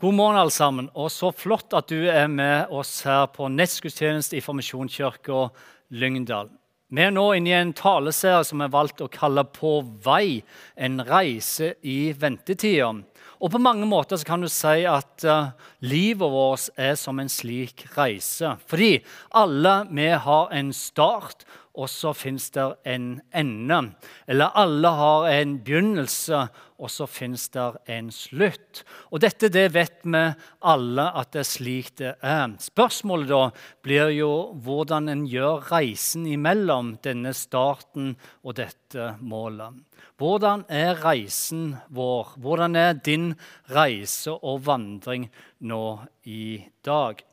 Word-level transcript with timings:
God 0.00 0.14
morgen, 0.14 0.36
alle 0.38 0.52
sammen. 0.54 0.86
Og 0.94 1.08
så 1.10 1.32
flott 1.34 1.74
at 1.74 1.88
du 1.90 2.04
er 2.06 2.28
med 2.30 2.70
oss 2.70 3.00
her 3.02 3.24
på 3.34 3.48
nettgudstjeneste 3.50 4.36
i 4.38 4.42
Formisjonskirka 4.44 5.48
Lyngdal. 5.90 6.52
Vi 6.94 7.02
er 7.02 7.10
nå 7.10 7.24
inne 7.34 7.50
i 7.50 7.56
en 7.58 7.72
taleserie 7.74 8.44
som 8.46 8.62
er 8.62 8.70
valgt 8.70 9.02
å 9.02 9.10
kalle 9.10 9.42
'På 9.42 9.82
vei 9.82 10.44
en 10.76 11.02
reise 11.02 11.74
i 11.82 12.14
ventetida'. 12.14 13.02
Og 13.42 13.50
på 13.50 13.58
mange 13.58 13.90
måter 13.90 14.22
kan 14.22 14.40
du 14.40 14.46
si 14.46 14.86
at 14.86 15.24
uh, 15.26 15.50
livet 15.82 16.30
vårt 16.30 16.70
er 16.78 16.94
som 16.94 17.18
en 17.18 17.28
slik 17.28 17.84
reise. 17.96 18.54
Fordi 18.70 19.02
alle 19.34 19.84
vi 19.90 20.08
har 20.14 20.48
en 20.52 20.72
start, 20.72 21.44
og 21.78 21.86
så 21.90 22.10
fins 22.16 22.48
det 22.54 22.66
en 22.90 23.20
ende. 23.30 23.78
Eller 24.26 24.54
alle 24.58 24.90
har 24.98 25.28
en 25.30 25.58
begynnelse, 25.62 26.40
og 26.78 26.90
så 26.90 27.06
fins 27.10 27.48
det 27.54 27.66
en 27.90 28.10
slutt. 28.14 28.82
Og 29.10 29.22
dette 29.22 29.50
det 29.54 29.66
vet 29.74 30.02
vi 30.06 30.22
alle 30.70 31.06
at 31.18 31.32
det 31.34 31.42
er 31.42 31.48
slik 31.48 31.92
det 31.98 32.12
er. 32.22 32.54
Spørsmålet 32.62 33.30
da 33.30 33.42
blir 33.86 34.10
jo 34.14 34.30
hvordan 34.64 35.10
en 35.10 35.24
gjør 35.30 35.70
reisen 35.70 36.26
imellom 36.26 36.96
denne 37.04 37.34
starten 37.34 38.14
og 38.42 38.58
dette 38.58 39.14
målet. 39.20 39.78
Hvordan 40.18 40.64
er 40.66 40.98
reisen 40.98 41.76
vår? 41.94 42.34
Hvordan 42.42 42.74
er 42.78 42.98
din 42.98 43.32
reise 43.70 44.34
og 44.34 44.64
vandring 44.66 45.28
nå 45.62 45.84
i 46.26 46.58
dag? 46.86 47.27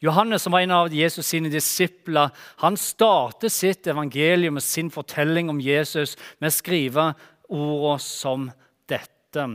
Johannes, 0.00 0.42
som 0.42 0.54
var 0.54 0.60
en 0.60 0.74
av 0.76 0.94
Jesus 0.94 1.26
sine 1.26 1.50
disipler, 1.50 2.30
han 2.62 2.76
startet 2.78 3.52
sitt 3.52 3.86
evangelium 3.90 4.60
og 4.60 4.64
sin 4.64 4.90
fortelling 4.94 5.50
om 5.50 5.60
Jesus 5.62 6.16
med 6.38 6.52
å 6.52 6.54
skrive 6.54 7.06
ordene 7.48 7.98
som 8.04 8.50
dette. 8.90 9.46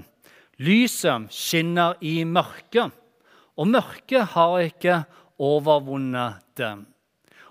Lyset 0.64 1.32
skinner 1.34 1.96
i 2.04 2.22
mørket, 2.28 2.92
og 3.56 3.70
mørket 3.70 4.34
har 4.34 4.58
ikke 4.68 5.04
overvunnet 5.42 6.44
det. 6.58 6.74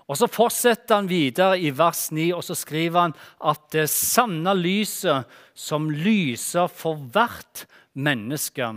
Og 0.07 0.17
Så 0.19 0.27
fortsetter 0.27 0.99
han 0.99 1.07
videre 1.07 1.57
i 1.57 1.71
vers 1.71 2.09
9 2.11 2.27
og 2.35 2.43
så 2.43 2.55
skriver 2.59 3.07
han 3.07 3.13
at 3.39 3.69
det 3.71 3.87
sanne 3.89 4.51
lyset 4.57 5.29
som 5.55 5.87
lyser 5.89 6.67
for 6.67 6.99
hvert 7.13 7.63
menneske, 7.93 8.67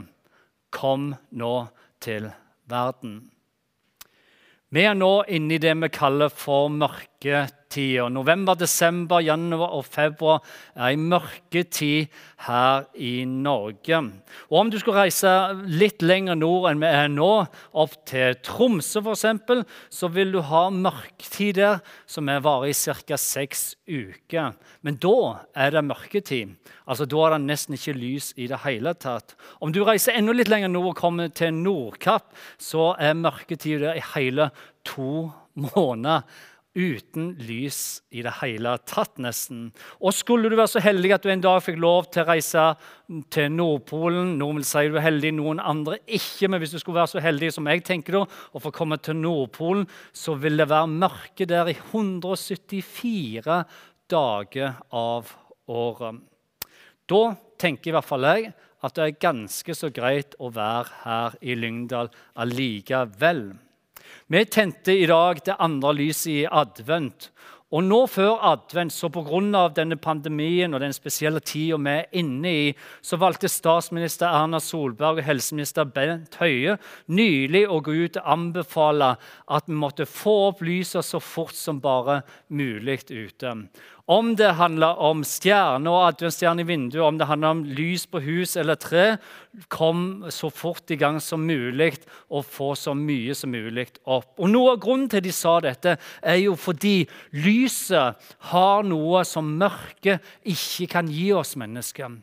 kom 0.70 1.14
nå 1.32 1.54
til 2.00 2.30
verden. 2.68 3.24
Vi 4.76 4.82
er 4.84 4.92
nå 4.92 5.22
inne 5.32 5.54
i 5.56 5.60
det 5.62 5.70
vi 5.80 5.88
kaller 5.88 6.28
for 6.28 6.66
mørketida. 7.24 8.08
November, 8.08 8.54
desember, 8.54 9.20
januar 9.20 9.72
og 9.74 9.84
februar 9.84 10.40
er 10.76 10.92
ei 10.92 10.96
mørketid 10.96 12.08
her 12.46 12.86
i 12.94 13.24
Norge. 13.24 14.12
Og 14.50 14.58
Om 14.60 14.70
du 14.70 14.78
skulle 14.78 15.02
reise 15.02 15.28
litt 15.66 16.02
lenger 16.02 16.36
nord 16.36 16.70
enn 16.70 16.80
vi 16.80 16.86
er 16.86 17.08
nå, 17.08 17.46
opp 17.74 18.06
til 18.06 18.34
Tromsø 18.42 19.00
f.eks., 19.00 19.64
så 19.90 20.08
vil 20.08 20.32
du 20.32 20.40
ha 20.40 20.70
mørketid 20.70 21.56
der 21.56 21.80
som 22.06 22.26
varer 22.26 22.70
i 22.70 22.72
ca. 22.72 23.16
seks 23.16 23.76
uker. 23.88 24.54
Men 24.82 24.96
da 24.96 25.44
er 25.54 25.70
det 25.70 25.84
mørketid. 25.84 26.56
Altså, 26.86 27.04
Da 27.04 27.16
er 27.26 27.30
det 27.36 27.46
nesten 27.46 27.74
ikke 27.74 27.98
lys 27.98 28.32
i 28.36 28.46
det 28.46 28.60
hele 28.64 28.94
tatt. 28.94 29.34
Om 29.60 29.72
du 29.72 29.84
reiser 29.84 30.12
enda 30.12 30.32
litt 30.32 30.48
lenger 30.48 30.68
nord 30.68 30.94
og 30.94 30.96
kommer 30.96 31.28
til 31.28 31.52
Nordkapp, 31.52 32.32
så 32.58 32.94
er 32.98 33.14
mørketid 33.14 33.80
der 33.80 33.96
i 33.96 34.04
hele 34.14 34.50
to 34.84 35.32
måneder 35.56 36.22
uten 36.76 37.30
lys 37.40 38.02
i 38.12 38.20
det 38.22 38.34
hele 38.42 38.74
tatt, 38.84 39.16
nesten. 39.22 39.70
Og 39.98 40.12
skulle 40.14 40.50
du 40.52 40.56
være 40.58 40.74
så 40.74 40.82
heldig 40.84 41.14
at 41.16 41.24
du 41.24 41.32
en 41.32 41.44
dag 41.44 41.62
fikk 41.64 41.80
lov 41.80 42.10
til 42.12 42.22
å 42.22 42.28
reise 42.28 42.66
til 43.32 43.48
Nordpolen 43.54 44.34
Noen 44.36 44.60
vil 44.60 44.68
si 44.68 44.84
du 44.90 44.98
er 44.98 45.06
heldig, 45.06 45.32
noen 45.38 45.62
andre 45.62 45.98
ikke. 46.04 46.50
Men 46.52 46.60
hvis 46.62 46.76
du 46.76 46.78
skulle 46.82 47.00
være 47.00 47.14
så 47.16 47.24
heldig 47.24 47.50
som 47.56 47.70
jeg 47.70 47.84
tenker 47.86 48.20
da, 48.20 48.22
og 48.52 48.64
få 48.66 48.74
komme 48.76 49.00
til 49.00 49.18
Nordpolen, 49.18 49.86
så 50.12 50.36
vil 50.38 50.60
det 50.60 50.68
være 50.70 50.92
mørke 50.92 51.48
der 51.48 51.72
i 51.72 51.76
174 51.78 53.60
dager 54.12 54.78
av 54.94 55.32
året. 55.66 56.22
Da 57.06 57.22
tenker 57.60 57.90
i 57.90 57.96
hvert 57.96 58.08
fall 58.08 58.26
jeg 58.28 58.52
at 58.84 58.96
det 58.96 59.04
er 59.04 59.20
ganske 59.22 59.74
så 59.74 59.90
greit 59.94 60.36
å 60.42 60.50
være 60.54 61.00
her 61.04 61.38
i 61.40 61.56
Lyngdal 61.58 62.10
allikevel. 62.38 63.48
Vi 64.28 64.44
tente 64.44 64.92
i 64.92 65.06
dag 65.06 65.42
det 65.46 65.58
andre 65.58 65.94
lyset 65.96 66.32
i 66.32 66.42
advent. 66.46 67.30
Og 67.74 67.82
nå 67.82 68.04
før 68.06 68.36
advent, 68.46 68.94
så 68.94 69.08
pga. 69.10 69.68
denne 69.74 69.96
pandemien 69.96 70.72
og 70.74 70.80
den 70.80 70.92
spesielle 70.94 71.40
tida 71.40 71.76
vi 71.76 71.90
er 71.90 72.06
inne 72.12 72.48
i, 72.48 72.74
så 73.02 73.18
valgte 73.18 73.48
statsminister 73.50 74.28
Erna 74.30 74.60
Solberg 74.62 75.18
og 75.18 75.26
helseminister 75.26 75.84
Bent 75.84 76.38
Høie 76.38 76.76
nylig 77.08 77.66
å 77.66 77.80
gå 77.82 77.92
ut 78.06 78.16
og 78.16 78.30
anbefale 78.36 79.16
at 79.50 79.66
vi 79.66 79.74
måtte 79.74 80.06
få 80.06 80.52
opp 80.52 80.62
lyset 80.62 81.04
så 81.04 81.18
fort 81.18 81.58
som 81.58 81.82
bare 81.82 82.22
mulig 82.48 83.02
ute. 83.10 83.56
Om 84.06 84.36
det 84.38 84.52
handler 84.54 85.00
om 85.02 85.24
stjerne 85.26 85.90
og 85.90 86.04
adventsstjerne 86.12 86.62
i 86.62 86.66
vinduet, 86.68 87.02
om 87.02 87.16
det 87.18 87.26
handler 87.26 87.56
om 87.56 87.62
lys 87.66 88.04
på 88.06 88.20
hus 88.22 88.54
eller 88.60 88.78
tre, 88.78 89.06
kom 89.72 90.28
så 90.30 90.46
fort 90.54 90.92
i 90.94 90.98
gang 91.00 91.18
som 91.22 91.42
mulig 91.42 91.96
og 92.30 92.44
få 92.46 92.68
så 92.78 92.94
mye 92.94 93.34
som 93.34 93.50
mulig 93.50 93.88
opp. 94.04 94.36
Og 94.38 94.52
Noe 94.52 94.76
av 94.76 94.80
grunnen 94.84 95.10
til 95.10 95.24
de 95.26 95.34
sa 95.34 95.56
dette, 95.64 95.96
er 96.22 96.38
jo 96.38 96.54
fordi 96.54 97.00
lyset 97.34 98.30
har 98.52 98.86
noe 98.86 99.24
som 99.26 99.50
mørket 99.58 100.22
ikke 100.46 100.86
kan 100.94 101.10
gi 101.10 101.32
oss 101.34 101.56
mennesker. 101.58 102.14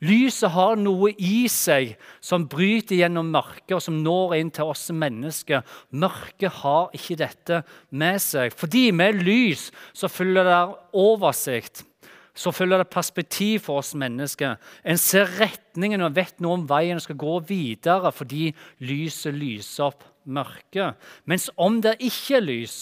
Lyset 0.00 0.54
har 0.54 0.78
noe 0.80 1.10
i 1.20 1.44
seg 1.52 1.92
som 2.24 2.46
bryter 2.48 2.96
gjennom 3.02 3.28
mørket, 3.34 3.74
og 3.76 3.82
som 3.84 3.98
når 4.00 4.38
inn 4.38 4.52
til 4.54 4.70
oss 4.72 4.86
mennesker. 4.96 5.60
Mørket 5.92 6.62
har 6.62 6.88
ikke 6.96 7.18
dette 7.20 7.60
med 7.92 8.20
seg. 8.24 8.54
Fordi 8.56 8.88
med 8.96 9.20
lys 9.20 9.68
så 9.92 10.08
følger 10.08 10.48
det 10.48 10.60
oversikt. 10.96 11.84
Så 12.32 12.52
følger 12.54 12.80
det 12.80 12.88
perspektiv 12.94 13.66
for 13.66 13.82
oss 13.82 13.92
mennesker. 13.98 14.56
En 14.88 15.00
ser 15.00 15.28
retningen 15.36 16.06
og 16.06 16.16
vet 16.16 16.40
noe 16.40 16.56
om 16.56 16.64
veien 16.70 16.96
og 16.96 17.04
skal 17.04 17.20
gå 17.20 17.36
videre 17.50 18.14
fordi 18.14 18.54
lyset 18.86 19.36
lyser 19.36 19.90
opp 19.90 20.06
mørket. 20.24 20.96
Mens 21.28 21.50
om 21.60 21.76
det 21.84 21.98
ikke 22.00 22.38
er 22.38 22.46
lys, 22.46 22.78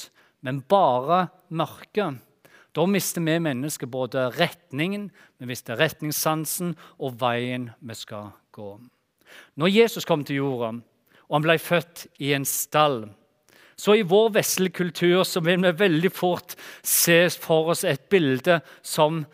men 0.47 0.63
bare 0.71 1.27
mørke, 1.51 2.13
da 2.79 2.85
mister 2.87 3.25
vi 3.27 3.35
mennesker 3.43 3.91
både 3.91 4.29
retningen, 4.37 5.09
vi 5.39 5.51
mister 5.51 5.79
retningssansen 5.81 6.77
og 7.03 7.17
veien 7.19 7.73
vi 7.83 7.97
skal 7.99 8.31
gå. 8.55 8.77
Når 9.59 9.73
Jesus 9.73 10.07
kom 10.07 10.23
til 10.25 10.39
jorda, 10.39 10.77
og 11.29 11.35
han 11.35 11.45
ble 11.45 11.59
født 11.59 12.07
i 12.23 12.31
en 12.37 12.47
stall, 12.47 13.09
så 13.79 13.95
i 13.99 14.07
vår 14.07 14.31
vestlige 14.39 14.79
kultur 14.79 15.25
så 15.27 15.43
vil 15.43 15.63
vi 15.63 15.75
veldig 15.83 16.11
fort 16.15 16.55
se 16.87 17.25
for 17.39 17.75
oss 17.75 17.85
et 17.87 18.09
bilde 18.11 18.61
som 18.83 19.25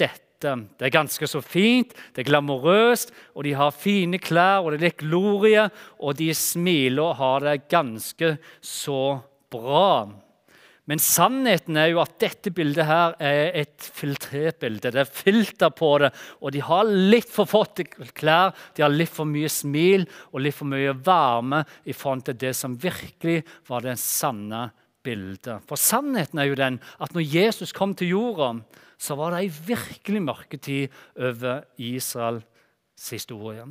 dette. 0.00 0.28
Det 0.40 0.86
er 0.88 0.94
ganske 0.94 1.26
så 1.28 1.42
fint, 1.44 1.92
det 2.12 2.22
er 2.22 2.30
glamorøst, 2.30 3.12
og 3.36 3.44
de 3.44 3.56
har 3.56 3.76
fine 3.76 4.20
klær, 4.20 4.64
og 4.64 4.76
det 4.76 4.92
er 4.92 5.00
glorie, 5.02 5.66
og 6.00 6.16
de 6.20 6.30
smiler 6.36 7.10
og 7.10 7.18
har 7.20 7.44
det 7.44 7.62
ganske 7.72 8.36
så 8.60 9.20
bra. 9.52 10.08
Men 10.90 10.98
sannheten 10.98 11.76
er 11.78 11.92
jo 11.92 12.00
at 12.02 12.16
dette 12.18 12.50
bildet 12.50 12.88
her 12.88 13.12
er 13.22 13.52
et 13.60 13.84
filtrert 13.94 14.58
bilde. 14.58 14.90
Det 14.90 15.04
er 15.04 15.06
filter 15.06 15.70
på 15.70 15.92
det, 16.02 16.10
og 16.42 16.50
de 16.50 16.64
har 16.66 16.88
litt 16.90 17.30
for 17.30 17.46
fått 17.46 17.84
klær, 18.18 18.50
de 18.74 18.82
har 18.82 18.90
litt 18.90 19.12
for 19.14 19.28
mye 19.28 19.50
smil 19.52 20.08
og 20.32 20.42
litt 20.42 20.56
for 20.56 20.66
mye 20.72 20.96
varme 21.06 21.62
i 21.86 21.94
forhold 21.94 22.26
til 22.26 22.40
det 22.42 22.56
som 22.58 22.74
virkelig 22.74 23.44
var 23.70 23.86
det 23.86 23.94
sanne 24.02 24.64
bildet. 25.06 25.62
For 25.70 25.78
sannheten 25.78 26.42
er 26.42 26.50
jo 26.50 26.58
den 26.58 26.80
at 26.98 27.14
når 27.14 27.28
Jesus 27.38 27.74
kom 27.76 27.94
til 27.94 28.10
jorda, 28.16 28.56
så 29.00 29.14
var 29.16 29.32
det 29.32 29.44
ei 29.44 29.52
virkelig 29.70 30.24
mørketid 30.26 30.98
over 31.22 31.62
Israels 31.78 33.12
historie. 33.14 33.68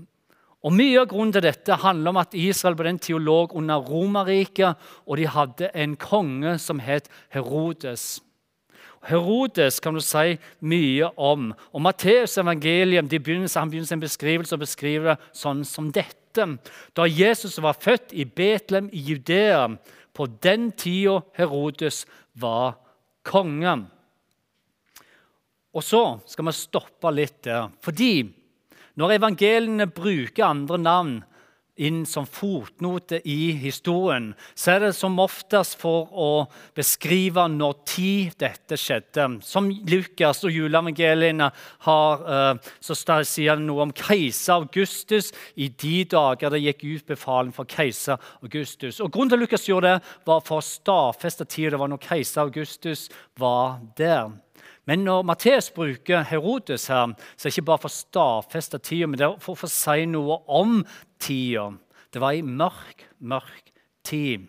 Og 0.60 0.74
Mye 0.76 1.00
av 1.00 1.08
grunnen 1.08 1.32
til 1.32 1.46
dette 1.46 1.78
handler 1.80 2.12
om 2.12 2.20
at 2.20 2.34
Israel 2.36 2.76
ble 2.76 2.92
en 2.92 3.00
teolog 3.00 3.54
under 3.56 3.80
Romerriket, 3.80 4.76
og 5.08 5.20
de 5.20 5.28
hadde 5.32 5.70
en 5.72 5.96
konge 6.00 6.58
som 6.60 6.82
het 6.84 7.08
Herodes. 7.32 8.20
Herodes 9.08 9.80
kan 9.80 9.96
du 9.96 10.02
si 10.04 10.36
mye 10.60 11.08
om. 11.16 11.54
Og 11.72 11.84
Matteus' 11.86 12.36
evangelium 12.42 13.08
de 13.08 13.20
begynner, 13.20 13.52
han 13.56 13.72
begynner 13.72 13.88
sin 13.88 14.04
beskrivelse 14.04 14.58
og 14.58 14.66
beskriver 14.66 15.14
det 15.14 15.38
sånn 15.40 15.64
som 15.64 15.88
dette. 15.96 16.18
Da 16.94 17.08
Jesus 17.08 17.56
var 17.64 17.80
født 17.80 18.12
i 18.12 18.26
Betlehem 18.28 18.90
i 18.92 19.00
Judea, 19.12 19.70
på 20.14 20.28
den 20.44 20.74
tida 20.76 21.22
Herodes 21.38 22.04
var 22.36 22.76
konge. 23.24 23.78
Og 25.72 25.86
så 25.86 26.04
skal 26.28 26.50
vi 26.50 26.56
stoppe 26.58 27.14
litt 27.14 27.40
der. 27.48 27.70
Fordi 27.80 28.26
når 29.00 29.16
evangeliene 29.16 29.88
bruker 29.96 30.50
andre 30.50 30.80
navn 30.82 31.18
inn 31.80 32.02
som 32.08 32.26
fotnote 32.28 33.22
i 33.24 33.54
historien, 33.56 34.34
så 34.52 34.74
er 34.74 34.82
det 34.84 34.92
som 34.98 35.16
oftest 35.24 35.78
for 35.80 36.10
å 36.12 36.32
beskrive 36.76 37.46
når 37.54 37.78
tid 37.88 38.36
dette 38.42 38.76
skjedde. 38.80 39.30
Som 39.48 39.70
Lukas 39.88 40.44
og 40.44 40.52
juleevangeliene 40.52 41.48
har, 41.88 42.26
eh, 42.28 42.72
så 42.84 42.98
sier 43.24 43.56
det 43.56 43.66
noe 43.66 43.88
om 43.88 43.94
keiser 43.96 44.60
Augustus 44.60 45.32
i 45.56 45.70
de 45.70 46.04
dager 46.04 46.50
det 46.52 46.64
gikk 46.66 46.84
ut 46.84 47.08
befaling 47.16 47.54
for 47.56 47.66
keiser 47.66 48.20
Augustus. 48.44 49.00
Og 49.00 49.12
Grunnen 49.12 49.30
til 49.30 49.40
at 49.40 49.46
Lukas 49.48 49.68
gjorde 49.68 49.96
det, 49.96 50.04
var 50.26 50.42
for 50.42 50.60
å 50.60 50.66
stadfeste 50.66 51.48
tida 51.48 51.72
det 51.72 51.80
var 51.80 51.88
når 51.88 52.04
keiser 52.04 52.42
Augustus 52.42 53.10
var 53.38 53.80
der. 53.96 54.32
Men 54.90 55.04
når 55.06 55.26
Matteus 55.30 55.68
bruker 55.70 56.24
Herodes 56.26 56.88
her, 56.90 57.12
så 57.38 57.46
er 57.46 57.52
det 57.52 57.58
ikke 57.60 57.68
bare 57.68 57.82
for 57.84 57.92
å 57.92 57.94
stadfeste 57.94 58.80
tida, 58.82 59.06
men 59.06 59.20
det 59.22 59.28
er 59.28 59.36
for 59.44 59.68
å 59.68 59.70
si 59.70 60.08
noe 60.10 60.40
om 60.50 60.80
tida. 61.22 61.68
Det 62.10 62.22
var 62.24 62.34
ei 62.34 62.42
mørk, 62.42 63.06
mørk 63.22 63.70
tid. 64.08 64.48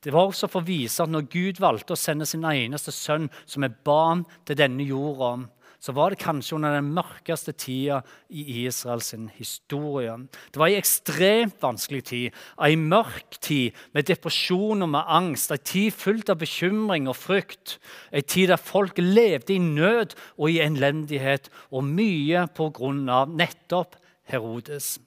Det 0.00 0.14
var 0.14 0.30
også 0.30 0.48
for 0.48 0.62
å 0.62 0.68
vise 0.68 1.04
at 1.04 1.12
når 1.12 1.26
Gud 1.28 1.60
valgte 1.60 1.92
å 1.92 2.00
sende 2.00 2.24
sin 2.28 2.46
eneste 2.48 2.94
sønn 2.94 3.26
som 3.44 3.66
er 3.66 3.76
barn 3.84 4.22
til 4.48 4.56
denne 4.56 4.86
jorda, 4.88 5.34
så 5.78 5.94
var 5.94 6.10
det 6.10 6.18
kanskje 6.18 6.56
under 6.56 6.74
den 6.74 6.90
mørkeste 6.94 7.52
tida 7.54 8.00
i 8.28 8.64
Israels 8.64 9.12
historie. 9.36 10.14
Det 10.50 10.58
var 10.58 10.72
ei 10.72 10.78
ekstremt 10.78 11.60
vanskelig 11.62 12.02
tid, 12.10 12.38
ei 12.58 12.74
mørk 12.74 13.38
tid 13.40 13.76
med 13.94 14.08
depresjon 14.10 14.82
og 14.82 14.90
med 14.96 15.06
angst. 15.06 15.54
Ei 15.54 15.62
tid 15.62 15.94
fullt 15.94 16.32
av 16.34 16.40
bekymring 16.42 17.06
og 17.10 17.16
frykt. 17.16 17.78
Ei 18.10 18.22
tid 18.26 18.50
der 18.50 18.58
folk 18.58 18.98
levde 18.98 19.54
i 19.54 19.62
nød 19.62 20.16
og 20.36 20.50
i 20.50 20.58
elendighet, 20.64 21.46
og 21.70 21.86
mye 21.86 22.48
på 22.54 22.72
grunn 22.74 23.06
av 23.08 23.30
nettopp 23.30 23.94
Herodes. 24.28 24.98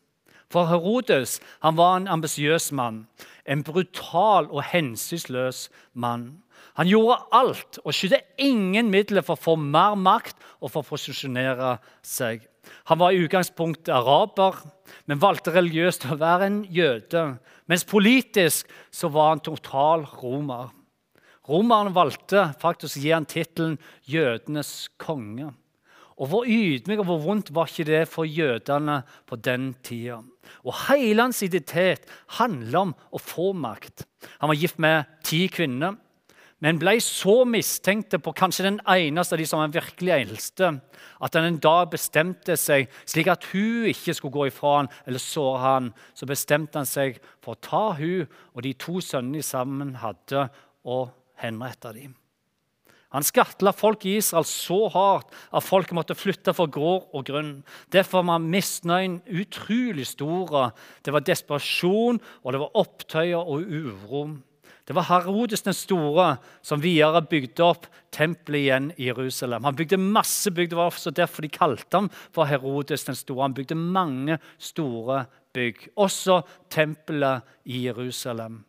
For 0.52 0.68
Herodes 0.68 1.40
han 1.64 1.78
var 1.80 1.98
en 1.98 2.10
ambisiøs 2.12 2.72
mann, 2.76 3.06
en 3.46 3.64
brutal 3.64 4.50
og 4.52 4.64
hensynsløs 4.72 5.70
mann. 5.94 6.42
Han 6.80 6.88
gjorde 6.88 7.20
alt 7.36 7.80
og 7.84 7.96
skydde 7.96 8.22
ingen 8.40 8.92
midler 8.94 9.26
for 9.26 9.36
å 9.36 9.44
få 9.44 9.56
mer 9.60 9.98
makt 10.00 10.38
og 10.62 10.70
for 10.70 10.84
å 10.84 10.90
posisjonere 10.94 11.76
seg. 12.06 12.46
Han 12.92 13.00
var 13.02 13.14
i 13.14 13.24
utgangspunktet 13.24 13.90
araber, 13.94 14.60
men 15.10 15.22
valgte 15.22 15.54
religiøst 15.56 16.06
å 16.08 16.20
være 16.22 16.50
en 16.50 16.60
jøde. 16.70 17.24
Mens 17.66 17.88
politisk 17.88 18.70
så 18.94 19.10
var 19.14 19.34
han 19.34 19.44
total 19.44 20.06
romer. 20.22 20.70
Romerne 21.50 21.94
valgte 21.96 22.52
faktisk 22.62 23.00
å 23.00 23.02
gi 23.02 23.12
han 23.16 23.26
tittelen 23.26 23.80
'jødenes 24.06 24.92
konge'. 25.02 25.56
Og 26.22 26.28
Hvor 26.30 26.46
ydmyk 26.46 27.00
og 27.02 27.08
hvor 27.10 27.22
vondt 27.24 27.50
var 27.50 27.66
ikke 27.66 27.88
det 27.88 28.08
for 28.08 28.30
jødene 28.30 29.02
på 29.26 29.36
den 29.42 29.74
tida? 29.82 30.20
Og 30.62 30.76
Hele 30.86 31.24
hans 31.24 31.42
identitet 31.42 32.06
handler 32.38 32.80
om 32.80 32.94
å 33.10 33.18
få 33.18 33.54
makt. 33.58 34.06
Han 34.38 34.52
var 34.52 34.60
gift 34.60 34.78
med 34.78 35.10
ti 35.26 35.48
kvinner 35.50 35.98
men 36.62 36.78
ble 36.82 36.94
så 37.02 37.42
mistenkte 37.50 38.20
på 38.22 38.36
kanskje 38.38 38.68
den 38.68 38.80
eneste 38.94 39.36
av 39.36 39.42
de 39.42 39.48
som 39.50 39.64
var 39.64 39.74
virkelig 39.74 40.14
eldste, 40.14 40.70
at 41.22 41.38
han 41.38 41.48
en 41.50 41.60
dag 41.62 41.90
bestemte 41.94 42.58
seg, 42.60 42.90
slik 43.10 43.32
at 43.34 43.48
hun 43.50 43.90
ikke 43.90 44.14
skulle 44.18 44.36
gå 44.36 44.48
ifra 44.52 44.76
han 44.78 44.92
eller 45.10 45.22
såre 45.22 45.62
han, 45.66 45.92
så 46.14 46.30
bestemte 46.30 46.78
han 46.78 46.90
seg 46.90 47.18
for 47.42 47.58
å 47.58 47.62
ta 47.66 47.84
hun 47.98 48.30
og 48.54 48.64
de 48.66 48.76
to 48.78 49.02
sønnene 49.02 49.42
de 49.42 49.46
sammen 49.46 49.96
hadde, 50.02 50.48
og 50.82 51.12
henrette 51.42 51.94
dem. 51.94 52.16
Han 53.12 53.26
skattla 53.28 53.74
folk 53.76 54.06
i 54.08 54.16
Israel 54.22 54.46
så 54.48 54.86
hardt 54.94 55.34
at 55.52 55.66
folk 55.66 55.90
måtte 55.98 56.16
flytte 56.16 56.54
for 56.56 56.72
gård 56.72 57.10
og 57.12 57.26
grunn. 57.28 57.52
Derfor 57.92 58.24
var 58.24 58.40
misnøyen 58.40 59.20
utrolig 59.28 60.08
stor. 60.08 60.72
Det 61.04 61.12
var 61.12 61.26
desperasjon, 61.28 62.22
og 62.44 62.56
det 62.56 62.62
var 62.64 62.80
opptøyer 62.80 63.44
og 63.44 63.68
uro. 63.68 64.24
Det 64.92 64.96
var 64.98 65.08
Herodes 65.08 65.62
den 65.64 65.76
store 65.78 66.34
som 66.68 66.82
videre 66.84 67.22
bygde 67.24 67.64
opp 67.64 67.86
tempelet 68.12 68.60
igjen 68.60 68.90
i 68.98 69.06
Jerusalem. 69.08 69.64
Han 69.64 69.78
bygde 69.80 69.96
masse 70.04 70.52
bygg. 70.52 70.74
Det 70.74 70.76
var 70.76 70.90
også 70.92 71.14
derfor 71.16 71.48
de 71.48 71.50
kalte 71.56 71.96
ham 71.96 72.10
for 72.36 72.50
Herodes 72.50 73.08
den 73.08 73.16
store. 73.16 73.46
Han 73.46 73.56
bygde 73.56 73.78
mange 73.80 74.36
store 74.60 75.22
bygg, 75.56 75.88
også 75.96 76.42
tempelet 76.68 77.48
i 77.72 77.86
Jerusalem. 77.86 78.60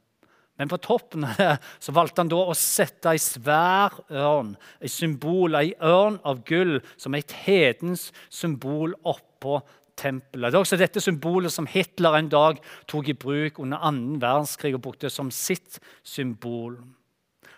Men 0.62 0.70
på 0.70 0.78
toppen 0.78 1.26
av 1.26 1.34
det 1.42 1.50
så 1.82 1.96
valgte 1.96 2.22
han 2.22 2.30
da 2.30 2.38
å 2.38 2.54
sette 2.54 3.10
ei 3.10 3.18
svær 3.18 3.98
ørn, 4.14 4.54
et 4.78 4.94
symbol, 4.94 5.58
ei 5.58 5.74
ørn 5.82 6.20
av 6.22 6.44
gull, 6.46 6.78
som 6.94 7.18
et 7.18 7.34
hedens 7.48 8.12
symbol 8.30 8.94
oppå 9.02 9.58
tempelet. 9.98 10.52
Det 10.52 10.58
er 10.58 10.64
også 10.64 10.80
dette 10.80 11.02
symbolet 11.02 11.52
som 11.52 11.68
Hitler 11.70 12.18
en 12.18 12.32
dag 12.32 12.58
tok 12.90 13.12
i 13.12 13.18
bruk 13.18 13.60
under 13.62 13.82
annen 13.82 14.20
verdenskrig 14.22 14.74
og 14.76 14.84
brukte 14.88 15.10
som 15.12 15.30
sitt 15.34 15.80
symbol. 16.02 16.78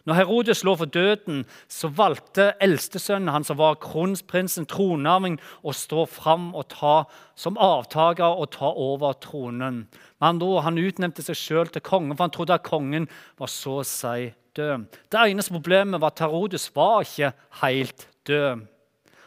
Når 0.05 0.19
Herodes 0.19 0.61
lå 0.65 0.75
for 0.77 0.85
døden, 0.85 1.45
så 1.69 1.89
valgte 1.89 2.51
eldstesønnen 2.61 3.33
hans, 3.33 3.49
som 3.49 3.57
var 3.57 3.79
kronprinsen, 3.81 4.67
tronarving, 4.69 5.39
å 5.65 5.73
stå 5.73 6.05
fram 6.13 6.51
og 6.53 6.69
ta 6.75 7.07
som 7.41 7.57
avtaker 7.57 8.37
og 8.37 8.51
ta 8.53 8.69
over 8.69 9.17
tronen. 9.25 9.87
Med 10.21 10.29
andre 10.29 10.47
ord, 10.47 10.65
Han 10.65 10.79
utnevnte 10.79 11.25
seg 11.25 11.41
sjøl 11.41 11.73
til 11.73 11.81
konge, 11.81 12.13
for 12.17 12.25
han 12.25 12.37
trodde 12.37 12.59
at 12.59 12.69
kongen 12.69 13.09
var 13.41 13.49
så 13.49 13.81
å 13.81 13.89
si 13.89 14.29
død. 14.55 14.85
Det 15.09 15.25
eneste 15.25 15.57
problemet 15.57 16.01
var 16.01 16.13
at 16.13 16.21
Herodes 16.21 16.69
var 16.77 17.01
ikke 17.01 17.33
helt 17.63 18.09
død. 18.29 18.69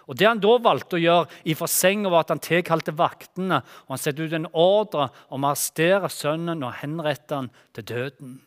Og 0.08 0.16
Det 0.16 0.28
han 0.28 0.40
da 0.40 0.54
valgte 0.64 0.96
å 0.96 1.04
gjøre 1.04 1.28
i 1.44 1.56
senga, 1.68 2.10
var 2.10 2.24
at 2.24 2.32
han 2.32 2.44
tilkalte 2.44 2.96
vaktene 2.96 3.60
og 3.60 3.92
han 3.92 4.02
sette 4.02 4.24
ut 4.24 4.34
en 4.34 4.48
ordre 4.54 5.10
om 5.30 5.44
å 5.44 5.52
arrestere 5.52 6.10
sønnen 6.10 6.64
og 6.64 6.80
henrette 6.80 7.36
han 7.36 7.50
til 7.76 7.84
døden. 7.84 8.38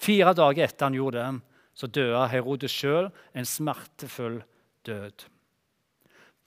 Fire 0.00 0.32
dager 0.32 0.64
etter 0.64 0.86
han 0.86 0.96
gjorde 0.96 1.24
det, 1.26 1.42
så 1.74 1.86
døde 1.90 2.28
Herodes 2.30 2.72
sjøl 2.72 3.10
en 3.34 3.48
smertefull 3.48 4.40
død. 4.86 5.26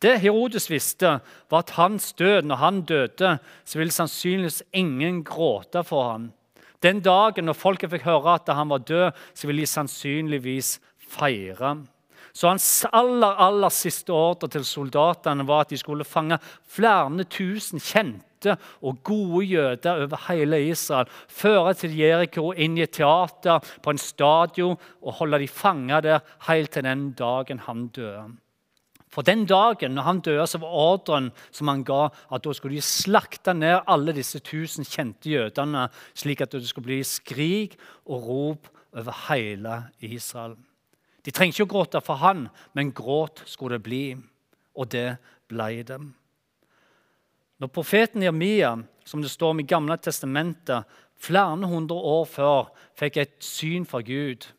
Det 0.03 0.17
Herodes 0.19 0.67
visste, 0.71 1.19
var 1.49 1.63
at 1.63 1.75
hans 1.77 2.11
død, 2.19 2.47
når 2.47 2.59
han 2.59 2.81
døde, 2.87 3.37
så 3.63 3.79
ville 3.79 3.93
sannsynligvis 3.95 4.63
ingen 4.75 5.21
gråte 5.23 5.83
for 5.87 6.09
ham. 6.11 6.31
Den 6.83 6.99
dagen 6.99 7.47
når 7.47 7.55
folket 7.55 7.93
fikk 7.93 8.03
høre 8.09 8.35
at 8.35 8.51
han 8.51 8.71
var 8.73 8.83
død, 8.83 9.21
så 9.31 9.47
ville 9.47 9.63
de 9.63 9.71
sannsynligvis 9.71 10.75
feire. 10.99 11.77
Så 12.33 12.49
hans 12.49 12.67
aller, 12.89 13.37
aller 13.37 13.69
siste 13.69 14.13
ordre 14.13 14.49
til 14.49 14.65
soldatene 14.65 15.45
var 15.45 15.67
at 15.67 15.73
de 15.73 15.77
skulle 15.77 16.07
fange 16.07 16.39
flere 16.65 17.27
tusen 17.29 17.81
kjente 17.81 18.55
og 18.81 19.03
gode 19.05 19.45
jøder 19.45 20.01
over 20.03 20.23
hele 20.27 20.59
Israel. 20.67 21.11
Føre 21.29 21.75
til 21.77 21.93
Jeriko, 21.95 22.49
inn 22.53 22.77
i 22.77 22.87
et 22.87 22.95
teater, 22.97 23.61
på 23.61 23.93
en 23.93 24.01
stadion 24.01 24.79
og 25.01 25.19
holde 25.19 25.43
de 25.43 25.47
fanget 25.47 26.03
der 26.09 26.25
helt 26.49 26.73
til 26.73 26.83
den 26.89 27.11
dagen 27.11 27.61
han 27.67 27.87
døde. 27.93 28.25
For 29.13 29.21
den 29.21 29.45
dagen 29.45 29.93
når 29.93 30.07
han 30.09 30.19
døde, 30.25 30.47
så 30.49 30.57
var 30.57 30.73
ordren 30.73 31.29
som 31.53 31.69
han 31.69 31.85
ga, 31.85 32.07
at 32.33 32.43
da 32.43 32.53
skulle 32.57 32.81
de 32.81 32.81
slakte 32.81 33.53
ned 33.53 33.85
alle 33.85 34.15
disse 34.17 34.41
tusen 34.41 34.89
kjente 34.89 35.29
jødene, 35.29 35.85
slik 36.17 36.41
at 36.41 36.57
det 36.57 36.65
skulle 36.65 36.89
bli 36.89 37.03
skrik 37.05 37.77
og 38.09 38.25
rop 38.25 38.71
over 38.97 39.13
hele 39.29 39.83
Israel. 40.01 40.57
De 41.23 41.31
trengte 41.31 41.61
ikke 41.61 41.69
å 41.69 41.73
gråte 41.77 42.01
for 42.03 42.19
han, 42.19 42.47
men 42.75 42.91
gråt 42.95 43.43
skulle 43.47 43.79
det 43.79 43.87
bli. 43.87 44.03
Og 44.75 44.89
det 44.91 45.15
ble 45.51 45.83
det. 45.87 45.99
Når 47.61 47.71
profeten 47.71 48.25
Jeremia, 48.25 48.75
som 49.05 49.21
det 49.23 49.31
står 49.31 49.53
om 49.53 49.61
i 49.61 49.67
Gamle 49.67 49.95
testamentet, 50.01 50.89
flere 51.23 51.69
hundre 51.69 51.95
år 51.95 52.25
før 52.27 52.73
fikk 52.99 53.21
et 53.21 53.37
syn 53.45 53.85
fra 53.87 54.01
Gud 54.03 54.49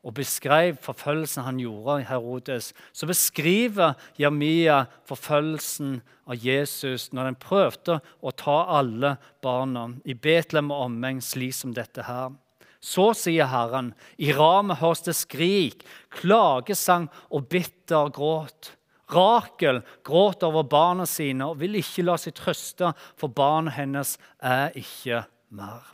og 0.00 0.14
beskrev 0.16 0.78
forfølgelsen 0.80 1.44
han 1.44 1.58
gjorde 1.60 1.98
i 2.00 2.06
Herodes, 2.08 2.70
så 2.96 3.04
beskriver 3.04 3.98
Jeremia 4.16 4.86
forfølgelsen 5.08 5.98
av 6.24 6.40
Jesus 6.40 7.10
når 7.12 7.28
han 7.28 7.40
prøvde 7.42 7.98
å 8.24 8.32
ta 8.32 8.62
alle 8.78 9.18
barna 9.44 9.90
i 10.08 10.16
Betlehem 10.16 10.72
og 10.72 10.86
omegn, 10.86 11.20
slik 11.20 11.52
som 11.58 11.74
dette 11.76 12.06
her. 12.08 12.32
Så 12.80 13.10
sier 13.16 13.50
Herren, 13.52 13.92
i 14.16 14.32
ramet 14.32 14.80
høres 14.80 15.04
det 15.04 15.14
skrik, 15.18 15.84
klagesang 16.16 17.10
og 17.28 17.50
bitter 17.52 18.08
gråt. 18.16 18.72
Rakel 19.10 19.82
gråter 20.06 20.48
over 20.48 20.64
barna 20.70 21.04
sine 21.08 21.50
og 21.50 21.58
vil 21.60 21.76
ikke 21.80 22.06
la 22.06 22.16
seg 22.20 22.36
trøste, 22.38 22.92
for 23.18 23.32
barnet 23.34 23.76
hennes 23.76 24.14
er 24.38 24.70
ikke 24.78 25.24
mer. 25.52 25.92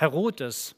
Herodes, 0.00 0.70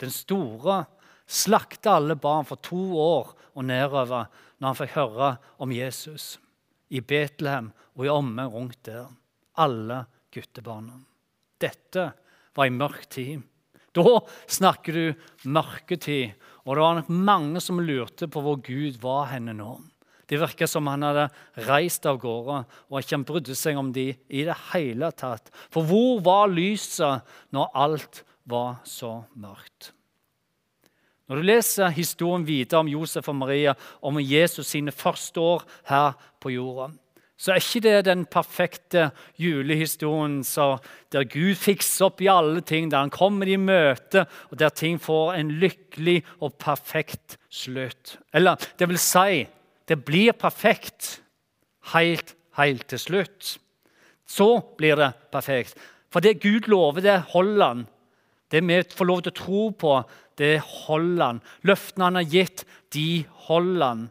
den 0.00 0.14
store, 0.14 0.84
slakta 1.28 1.98
alle 1.98 2.16
barn 2.16 2.46
for 2.48 2.62
to 2.64 2.80
år 2.96 3.34
og 3.52 3.66
nedover 3.68 4.30
når 4.58 4.70
han 4.70 4.78
fikk 4.78 4.94
høre 4.96 5.32
om 5.60 5.74
Jesus 5.74 6.38
i 6.88 7.02
Betlehem 7.04 7.72
og 7.98 8.06
i 8.06 8.12
omme 8.12 8.46
rundt 8.48 8.80
der. 8.88 9.10
Alle 9.58 10.04
guttebarna. 10.32 10.94
Dette 11.58 12.04
var 12.54 12.68
i 12.68 12.72
mørk 12.72 13.04
tid. 13.10 13.42
Da 13.98 14.20
snakker 14.46 14.96
du 14.96 15.50
mørketid. 15.50 16.38
Og 16.66 16.76
det 16.76 16.84
var 16.84 16.98
nok 16.98 17.12
mange 17.12 17.62
som 17.64 17.80
lurte 17.82 18.28
på 18.30 18.42
hvor 18.44 18.58
Gud 18.64 19.00
var 19.02 19.30
henne 19.32 19.54
nå. 19.56 19.78
Det 20.28 20.36
virka 20.36 20.66
som 20.68 20.86
han 20.90 21.06
hadde 21.06 21.28
reist 21.64 22.04
av 22.06 22.18
gårde, 22.20 22.58
og 22.92 22.98
ikke 23.00 23.16
han 23.16 23.28
brydde 23.28 23.54
seg 23.56 23.78
om 23.80 23.88
de 23.96 24.10
i 24.12 24.42
det 24.44 24.56
hele 24.74 25.08
tatt. 25.16 25.48
For 25.72 25.88
hvor 25.88 26.20
var 26.24 26.50
lyset 26.52 27.24
når 27.56 27.70
alt 27.72 28.20
var 28.48 28.82
så 28.84 29.22
mørkt? 29.40 29.94
Når 31.28 31.40
du 31.40 31.48
leser 31.48 31.92
historien 31.96 32.44
videre 32.48 32.80
om 32.80 32.88
Josef 32.92 33.26
og 33.28 33.36
Maria, 33.40 33.74
om 34.04 34.20
Jesus 34.20 34.68
sine 34.68 34.92
første 34.92 35.40
år 35.40 35.64
her 35.88 36.12
på 36.40 36.52
jorda, 36.52 36.90
så 37.38 37.52
er 37.54 37.62
ikke 37.62 37.82
det 37.84 38.06
den 38.08 38.24
perfekte 38.26 39.08
julehistorien 39.38 40.40
der 41.14 41.26
Gud 41.30 41.54
fikser 41.54 42.08
opp 42.08 42.20
i 42.20 42.30
alle 42.32 42.64
ting, 42.66 42.90
der 42.90 43.04
han 43.04 43.14
kommer 43.14 43.46
i 43.46 43.56
møte, 43.56 44.26
og 44.50 44.58
der 44.58 44.74
ting 44.74 44.98
får 44.98 45.36
en 45.38 45.52
lykkelig 45.62 46.24
og 46.42 46.56
perfekt 46.58 47.38
slutt. 47.48 48.18
Eller 48.34 48.58
det 48.78 48.90
vil 48.90 48.98
si, 48.98 49.46
det 49.86 50.00
blir 50.04 50.34
perfekt 50.34 51.20
helt, 51.94 52.34
helt 52.58 52.88
til 52.90 52.98
slutt. 52.98 53.54
Så 54.26 54.50
blir 54.76 54.98
det 54.98 55.12
perfekt. 55.30 55.78
For 56.10 56.24
det 56.24 56.40
Gud 56.42 56.66
lover, 56.66 57.00
det 57.00 57.20
holder 57.30 57.66
han. 57.66 57.86
Det 58.50 58.64
vi 58.66 58.82
får 58.82 59.06
lov 59.06 59.22
til 59.22 59.32
å 59.32 59.40
tro 59.44 59.64
på, 59.78 59.96
det 60.40 60.56
holder 60.64 61.24
han. 61.24 61.42
Løftene 61.68 62.10
han 62.10 62.18
har 62.18 62.32
gitt, 62.34 62.64
de 62.90 63.24
holder 63.46 63.84
han, 63.86 64.08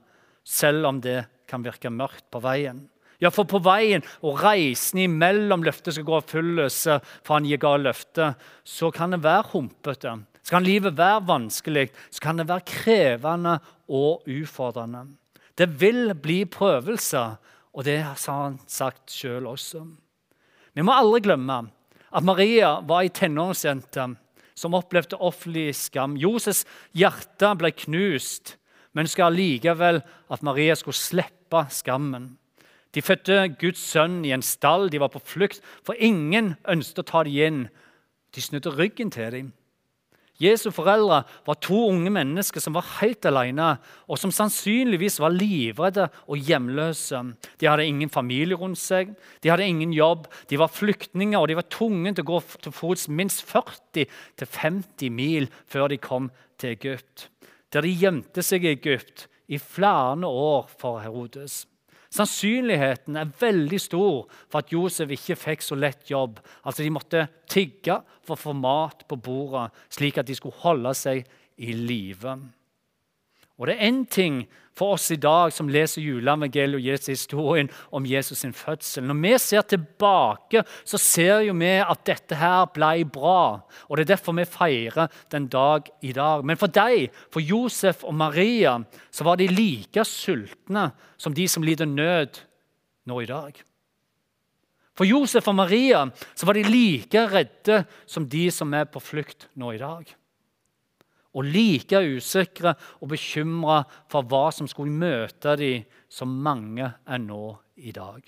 selv 0.48 0.88
om 0.88 1.01
det 1.03 1.25
kan 1.50 1.65
virke 1.65 1.91
mørkt 1.91 2.29
på 2.31 2.39
veien. 2.43 2.86
Ja, 3.17 3.31
for 3.33 3.50
på 3.50 3.59
veien 3.65 4.03
og 4.21 4.41
reisen 4.43 5.01
imellom 5.01 5.63
løftet 5.65 5.95
skal 5.95 6.05
gå 6.05 6.17
og 6.19 6.27
fylles, 6.29 6.83
for 7.25 7.38
han 7.38 7.47
gir 7.50 7.62
ga 7.62 7.74
løftet, 7.81 8.38
så 8.62 8.91
kan 8.93 9.15
det 9.15 9.24
være 9.24 9.47
humpete. 9.55 10.13
Så 10.45 10.53
kan 10.53 10.67
livet 10.67 10.95
være 10.97 11.25
vanskelig, 11.27 11.88
så 12.13 12.21
kan 12.24 12.38
det 12.38 12.47
være 12.47 12.67
krevende 12.69 13.57
og 13.89 14.27
ufordrende. 14.29 15.07
Det 15.57 15.67
vil 15.81 16.13
bli 16.13 16.43
prøvelser, 16.45 17.39
og 17.74 17.83
det 17.86 17.97
har 18.05 18.21
han 18.29 18.59
sagt 18.69 19.12
sjøl 19.12 19.50
også. 19.50 19.81
Vi 20.77 20.86
må 20.86 20.93
aldri 20.93 21.25
glemme 21.25 21.63
at 22.13 22.25
Maria 22.25 22.77
var 22.86 23.03
ei 23.03 23.12
tenåringsjente 23.12 24.12
som 24.57 24.77
opplevde 24.77 25.19
offentlig 25.21 25.71
skam. 25.77 26.15
Joses 26.17 26.63
hjerte 26.97 27.51
ble 27.57 27.74
knust, 27.83 28.55
men 28.93 29.05
ønska 29.05 29.29
likevel 29.33 30.03
at 30.33 30.45
Maria 30.45 30.77
skulle 30.77 30.97
slippe 30.97 31.65
skammen. 31.74 32.36
De 32.98 33.04
fødte 33.06 33.44
Guds 33.62 33.77
sønn 33.92 34.24
i 34.25 34.32
en 34.34 34.42
stall. 34.42 34.88
De 34.89 34.98
var 34.98 35.12
på 35.13 35.22
flukt, 35.22 35.62
for 35.86 35.94
ingen 36.01 36.56
ønsket 36.66 37.04
å 37.04 37.10
ta 37.12 37.20
dem 37.27 37.36
inn. 37.46 37.60
De 38.34 38.42
snudde 38.42 38.74
ryggen 38.74 39.12
til 39.13 39.30
dem. 39.36 39.51
Jesu 40.42 40.72
foreldre 40.74 41.20
var 41.46 41.60
to 41.62 41.77
unge 41.92 42.10
mennesker 42.13 42.62
som 42.62 42.74
var 42.74 42.88
helt 42.98 43.25
alene, 43.30 43.75
og 44.10 44.18
som 44.18 44.34
sannsynligvis 44.34 45.20
var 45.22 45.34
livredde 45.34 46.08
og 46.25 46.42
hjemløse. 46.50 47.22
De 47.62 47.70
hadde 47.70 47.86
ingen 47.86 48.10
familie 48.10 48.58
rundt 48.58 48.82
seg, 48.82 49.13
de 49.42 49.54
hadde 49.54 49.70
ingen 49.70 49.94
jobb, 49.94 50.25
de 50.50 50.58
var 50.58 50.74
flyktninger, 50.74 51.38
og 51.38 51.50
de 51.50 51.58
var 51.62 51.70
tvunget 51.70 52.18
til 52.18 52.25
å 52.25 52.32
gå 52.34 52.44
til 52.66 52.77
fots 52.82 53.08
minst 53.13 53.46
40-50 53.46 55.13
mil 55.13 55.50
før 55.70 55.94
de 55.94 56.01
kom 56.01 56.34
til 56.58 56.74
Egypt, 56.74 57.30
der 57.74 57.86
de 57.86 57.94
gjemte 57.94 58.46
seg 58.46 58.66
i 58.66 58.74
Egypt 58.74 59.27
i 59.54 59.62
flere 59.62 60.30
år 60.30 60.70
for 60.82 61.01
Herodes. 61.06 61.66
Sannsynligheten 62.13 63.17
er 63.19 63.33
veldig 63.39 63.79
stor 63.81 64.27
for 64.47 64.61
at 64.61 64.71
Josef 64.71 65.11
ikke 65.13 65.37
fikk 65.39 65.65
så 65.65 65.77
lett 65.79 66.09
jobb. 66.11 66.39
Altså 66.63 66.85
De 66.85 66.93
måtte 66.93 67.25
tigge 67.49 67.99
for 68.23 68.35
å 68.35 68.43
få 68.47 68.55
mat 68.57 69.03
på 69.07 69.19
bordet, 69.19 69.69
slik 69.93 70.19
at 70.21 70.29
de 70.29 70.37
skulle 70.37 70.63
holde 70.63 70.93
seg 70.97 71.27
i 71.57 71.73
live. 71.73 72.37
Og 73.57 73.67
det 73.67 73.75
er 73.75 73.89
én 73.89 74.03
ting 74.05 74.43
for 74.77 74.93
oss 74.93 75.09
i 75.09 75.17
dag 75.17 75.49
som 75.53 75.69
leser 75.71 76.03
juleevangeliet 76.05 76.77
og 76.77 76.85
Jesus 76.85 77.09
historien 77.09 77.69
om 77.89 78.05
Jesus' 78.05 78.43
sin 78.43 78.53
fødsel. 78.53 79.07
Når 79.09 79.17
vi 79.23 79.31
ser 79.41 79.61
tilbake, 79.65 80.61
så 80.85 80.99
ser 81.01 81.39
jo 81.47 81.55
vi 81.57 81.71
at 81.81 82.03
dette 82.05 82.37
her 82.37 82.67
ble 82.73 83.05
bra. 83.09 83.61
Og 83.89 83.97
Det 83.97 84.05
er 84.05 84.13
derfor 84.13 84.37
vi 84.37 84.45
feirer 84.45 85.07
den 85.31 85.47
dag 85.47 85.89
i 86.01 86.13
dag. 86.13 86.45
Men 86.45 86.57
for 86.57 86.67
deg, 86.67 87.09
for 87.33 87.41
Josef 87.41 88.03
og 88.03 88.13
Maria, 88.13 88.77
så 89.11 89.23
var 89.23 89.37
de 89.37 89.47
like 89.47 90.05
sultne 90.05 90.91
som 91.17 91.33
de 91.33 91.47
som 91.47 91.63
lider 91.63 91.89
nød 91.89 92.37
nå 93.07 93.21
i 93.21 93.25
dag. 93.25 93.57
For 94.97 95.05
Josef 95.05 95.47
og 95.47 95.55
Maria 95.55 96.05
så 96.35 96.45
var 96.45 96.53
de 96.53 96.63
like 96.63 97.27
redde 97.33 97.85
som 98.05 98.29
de 98.29 98.51
som 98.51 98.73
er 98.73 98.85
på 98.85 99.01
flukt 99.01 99.49
nå 99.55 99.73
i 99.73 99.81
dag 99.81 100.13
og 101.34 101.46
like 101.46 102.00
usikre 102.15 102.74
og 103.01 103.12
bekymra 103.12 103.81
for 104.10 104.27
hva 104.27 104.48
som 104.55 104.69
skulle 104.69 104.93
møte 104.93 105.55
dem, 105.60 105.86
som 106.10 106.31
mange 106.43 106.88
er 106.88 107.19
nå 107.22 107.57
i 107.77 107.91
dag. 107.91 108.22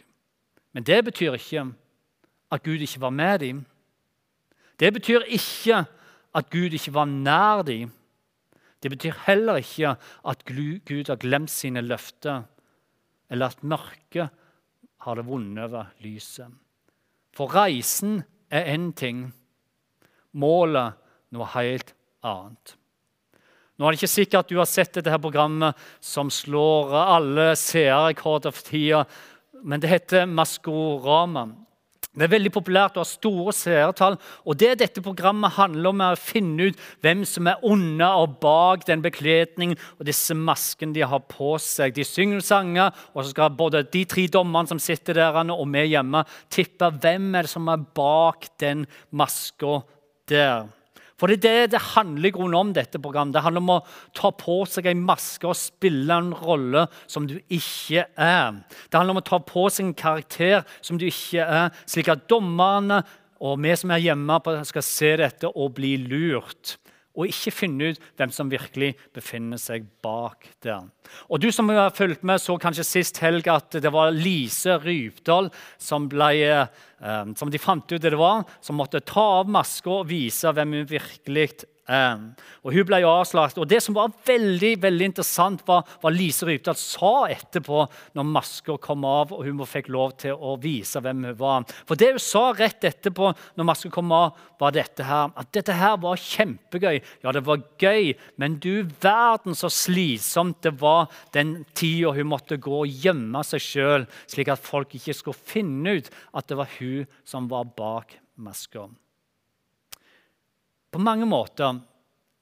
Men 0.74 0.86
det 0.86 1.00
betyr 1.08 1.38
ikke 1.40 1.66
at 2.52 2.64
Gud 2.64 2.82
ikke 2.84 3.02
var 3.02 3.14
med 3.16 3.40
dem. 3.40 3.64
Det 4.80 4.94
betyr 4.94 5.26
ikke 5.28 5.86
at 6.36 6.50
Gud 6.50 6.76
ikke 6.76 6.94
var 6.94 7.06
nær 7.10 7.64
dem. 7.68 7.92
Det 8.84 8.92
betyr 8.92 9.18
heller 9.26 9.60
ikke 9.60 9.96
at 10.28 10.46
Gud 10.46 11.10
har 11.10 11.20
glemt 11.20 11.52
sine 11.52 11.82
løfter, 11.82 12.44
eller 13.30 13.52
at 13.52 13.64
mørket 13.64 14.30
har 15.04 15.16
det 15.16 15.26
vunnet 15.28 15.64
over 15.64 15.92
lyset. 16.00 16.48
For 17.36 17.52
reisen 17.56 18.24
er 18.52 18.72
én 18.74 18.92
ting, 18.96 19.30
målet 20.32 20.96
noe 21.36 21.48
helt 21.54 21.94
annet. 22.26 22.79
Nå 23.80 23.88
er 23.88 23.96
det 23.96 24.02
ikke 24.02 24.12
sikkert 24.12 24.44
at 24.44 24.52
du 24.52 24.58
har 24.60 24.68
sett 24.68 24.92
dette 24.98 25.12
her 25.14 25.22
programmet 25.24 25.88
som 26.04 26.28
slår 26.28 26.92
alle 27.00 27.54
seerrekorder 27.56 28.52
for 28.52 28.68
tida, 28.68 29.06
men 29.64 29.80
det 29.80 29.92
heter 29.94 30.28
Maskorama. 30.28 31.48
Det 32.10 32.26
er 32.26 32.32
veldig 32.34 32.52
populært 32.52 32.98
å 32.98 33.04
ha 33.04 33.08
store 33.08 33.54
seertall. 33.56 34.18
og 34.44 34.58
Det 34.60 34.74
dette 34.82 35.04
programmet 35.06 35.54
handler 35.56 35.92
om, 35.94 36.02
er 36.02 36.18
å 36.18 36.20
finne 36.20 36.68
ut 36.68 36.82
hvem 37.06 37.22
som 37.24 37.48
er 37.48 37.62
under 37.64 38.24
og 38.24 38.34
bak 38.42 38.84
den 38.90 39.04
bekledningen 39.06 39.78
og 40.00 40.10
disse 40.10 40.36
maskene 40.36 40.98
de 40.98 41.06
har 41.06 41.22
på 41.32 41.54
seg. 41.64 41.94
De 41.96 42.04
synger 42.04 42.42
sanger, 42.44 42.92
og 43.14 43.24
så 43.24 43.32
skal 43.32 43.54
både 43.56 43.86
de 43.94 44.04
tre 44.10 44.26
dommerne 44.28 44.68
som 44.68 44.82
sitter 44.82 45.22
der, 45.22 45.40
og 45.54 45.70
vi 45.72 45.86
hjemme 45.94 46.26
tippe 46.52 46.92
hvem 46.98 47.32
er 47.38 47.48
det 47.48 47.54
som 47.54 47.72
er 47.72 47.88
bak 47.96 48.50
den 48.60 48.84
maska 49.16 49.80
der. 50.28 50.68
For 51.20 51.28
det 51.28 51.40
er 51.44 51.68
det 51.68 51.76
det 51.76 51.84
handler 51.94 52.32
grunnen 52.32 52.56
om. 52.56 52.74
dette 52.74 53.00
programmet. 53.02 53.34
Det 53.34 53.44
handler 53.44 53.62
om 53.62 53.74
å 53.78 53.86
ta 54.16 54.32
på 54.32 54.62
seg 54.70 54.88
en 54.88 55.04
maske 55.04 55.48
og 55.48 55.58
spille 55.58 56.14
en 56.16 56.34
rolle 56.34 56.86
som 57.08 57.28
du 57.28 57.40
ikke 57.50 58.06
er. 58.16 58.60
Det 58.88 58.96
handler 58.96 59.18
om 59.18 59.24
å 59.24 59.30
ta 59.30 59.40
på 59.44 59.68
seg 59.70 59.90
en 59.90 59.98
karakter 59.98 60.64
som 60.82 61.00
du 61.00 61.08
ikke 61.10 61.44
er, 61.44 61.74
slik 61.90 62.12
at 62.12 62.28
dommerne 62.30 63.04
og 63.40 63.60
vi 63.64 63.72
som 63.80 63.92
er 63.96 64.04
hjemme, 64.04 64.40
skal 64.68 64.84
se 64.84 65.16
dette 65.22 65.48
og 65.50 65.74
bli 65.78 65.96
lurt 66.04 66.78
og 67.20 67.28
ikke 67.28 67.52
finne 67.54 67.92
ut 67.92 68.04
hvem 68.20 68.32
som 68.34 68.52
virkelig 68.52 68.94
befinner 69.16 69.60
seg 69.60 69.88
bak 70.04 70.48
der. 70.64 70.88
Og 71.28 71.42
Du 71.44 71.50
som 71.52 71.70
har 71.74 71.92
fulgt 71.96 72.24
med, 72.24 72.40
så 72.40 72.56
kanskje 72.62 72.88
sist 72.88 73.20
helg 73.24 73.48
at 73.52 73.80
det 73.82 73.92
var 73.92 74.16
Lise 74.16 74.78
Rypdal 74.80 75.50
som, 75.78 76.08
ble, 76.12 76.32
eh, 76.48 77.34
som 77.36 77.52
de 77.52 77.62
fant 77.62 77.92
ut 77.92 78.02
det 78.02 78.16
var, 78.16 78.46
som 78.64 78.80
måtte 78.80 79.04
ta 79.04 79.26
av 79.42 79.52
maska 79.52 80.00
og 80.02 80.08
vise 80.10 80.54
hvem 80.56 80.80
hun 80.80 80.90
virkelig 80.90 81.50
og 81.90 82.74
Hun 82.74 82.86
ble 82.86 83.02
avslagt. 83.08 83.58
og 83.58 83.68
Det 83.68 83.82
som 83.82 83.96
var 83.96 84.12
veldig 84.26 84.76
veldig 84.82 85.06
interessant, 85.10 85.64
var 85.66 85.88
hva 86.02 86.12
Lise 86.14 86.46
Rypdal 86.46 86.78
sa 86.78 87.26
etterpå 87.32 87.86
når 88.14 88.28
maska 88.30 88.78
kom 88.78 89.06
av 89.10 89.34
og 89.34 89.44
hun 89.46 89.64
fikk 89.66 89.90
lov 89.90 90.14
til 90.22 90.38
å 90.38 90.56
vise 90.62 91.02
hvem 91.02 91.26
hun 91.26 91.40
var. 91.40 91.66
For 91.88 91.96
Det 91.96 92.12
hun 92.12 92.22
sa 92.22 92.52
rett 92.54 92.84
etterpå, 92.84 93.34
når 93.58 93.70
maska 93.72 93.90
kom 93.90 94.12
av, 94.14 94.38
var 94.60 94.76
dette 94.76 95.04
her, 95.04 95.34
at 95.36 95.52
dette 95.56 95.74
her 95.74 95.98
var 95.98 96.20
kjempegøy. 96.20 97.02
Ja, 97.24 97.32
det 97.32 97.46
var 97.48 97.64
gøy, 97.80 98.14
men 98.38 98.60
du 98.62 98.86
verden 99.02 99.58
så 99.58 99.72
slitsomt 99.72 100.62
det 100.62 100.76
var 100.80 101.10
den 101.34 101.66
tida 101.74 102.14
hun 102.14 102.30
måtte 102.30 102.60
gå 102.62 102.84
og 102.84 103.04
gjemme 103.04 103.44
seg 103.48 103.64
sjøl, 103.64 104.10
slik 104.30 104.52
at 104.54 104.62
folk 104.62 104.94
ikke 105.00 105.16
skulle 105.16 105.46
finne 105.50 106.00
ut 106.00 106.10
at 106.34 106.50
det 106.50 106.60
var 106.60 106.70
hun 106.80 107.08
som 107.26 107.50
var 107.50 107.70
bak 107.78 108.20
maska. 108.38 108.90
På 110.90 111.02
mange 111.02 111.28
måter 111.30 111.80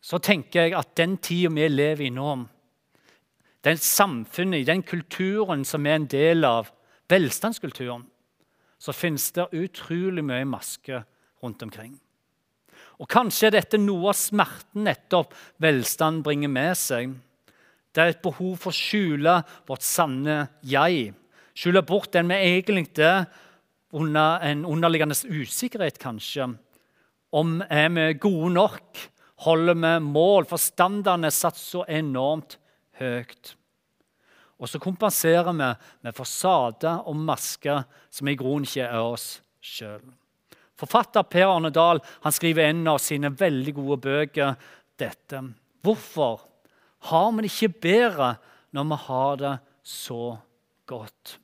så 0.04 0.20
tenker 0.24 0.68
jeg 0.68 0.78
at 0.78 0.94
den 0.96 1.18
tida 1.20 1.52
vi 1.52 1.68
lever 1.68 2.08
i 2.08 2.14
nå, 2.14 2.32
den 3.66 3.80
samfunnet, 3.82 4.68
den 4.68 4.84
kulturen 4.88 5.66
som 5.68 5.86
er 5.88 5.98
en 5.98 6.08
del 6.08 6.46
av, 6.48 6.70
velstandskulturen, 7.12 8.06
så 8.80 8.94
finnes 8.94 9.26
det 9.36 9.48
utrolig 9.58 10.24
mye 10.24 10.46
maske 10.48 11.02
rundt 11.44 11.64
omkring. 11.66 11.96
Og 13.02 13.10
Kanskje 13.10 13.50
er 13.50 13.58
dette 13.58 13.80
noe 13.82 14.12
av 14.12 14.18
smerten 14.18 14.86
nettopp 14.88 15.34
velstand 15.62 16.24
bringer 16.26 16.52
med 16.52 16.78
seg. 16.80 17.14
Det 17.94 18.04
er 18.04 18.14
et 18.14 18.24
behov 18.24 18.56
for 18.62 18.72
å 18.72 18.78
skjule 18.78 19.40
vårt 19.68 19.86
sanne 19.86 20.40
jeg. 20.66 21.12
Skjule 21.58 21.84
bort 21.86 22.12
den 22.14 22.30
vi 22.30 22.40
egentlig 22.58 22.88
er, 23.02 23.26
under 23.98 24.44
en 24.44 24.66
underliggende 24.68 25.16
usikkerhet, 25.16 25.98
kanskje 26.02 26.50
om 27.36 27.62
er 27.70 27.90
vi 27.94 28.08
gode 28.22 28.54
nok? 28.56 29.04
Holder 29.46 29.78
vi 29.78 29.94
mål? 30.06 30.48
For 30.50 30.62
standarden 30.62 31.28
er 31.28 31.36
satt 31.36 31.60
så 31.60 31.84
enormt 31.88 32.58
høyt. 33.00 33.54
Og 34.58 34.70
så 34.70 34.82
kompenserer 34.82 35.54
vi 35.54 35.68
med 36.06 36.16
fasade 36.18 36.96
og 37.06 37.20
masker 37.28 37.84
som 38.10 38.30
i 38.30 38.38
grunnen 38.38 38.66
ikke 38.66 38.88
er 38.88 39.04
oss 39.04 39.38
sjøl. 39.62 40.02
Forfatter 40.78 41.26
Per 41.26 41.50
Arne 41.50 41.72
Dahl 41.74 42.02
han 42.24 42.34
skriver 42.34 42.70
en 42.70 42.84
av 42.90 43.00
sine 43.02 43.32
veldig 43.34 43.74
gode 43.78 43.98
bøker 44.02 44.56
dette. 44.98 45.42
Hvorfor 45.86 46.42
har 47.10 47.32
vi 47.34 47.46
det 47.46 47.52
ikke 47.54 47.82
bedre 47.86 48.32
når 48.74 48.90
vi 48.92 49.00
har 49.08 49.42
det 49.42 49.56
så 49.86 50.24
godt? 50.90 51.38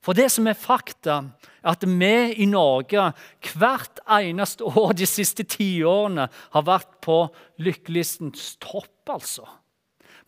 For 0.00 0.16
det 0.16 0.30
som 0.32 0.48
er 0.48 0.56
fakta, 0.56 1.20
er 1.60 1.74
at 1.74 1.84
vi 1.84 2.14
i 2.40 2.48
Norge 2.48 3.10
hvert 3.52 4.00
eneste 4.08 4.64
år 4.80 4.94
de 4.96 5.08
siste 5.08 5.44
tiårene 5.44 6.30
har 6.54 6.68
vært 6.68 7.00
på 7.04 7.22
lykkelistens 7.60 8.54
topp. 8.64 8.94
altså. 9.10 9.48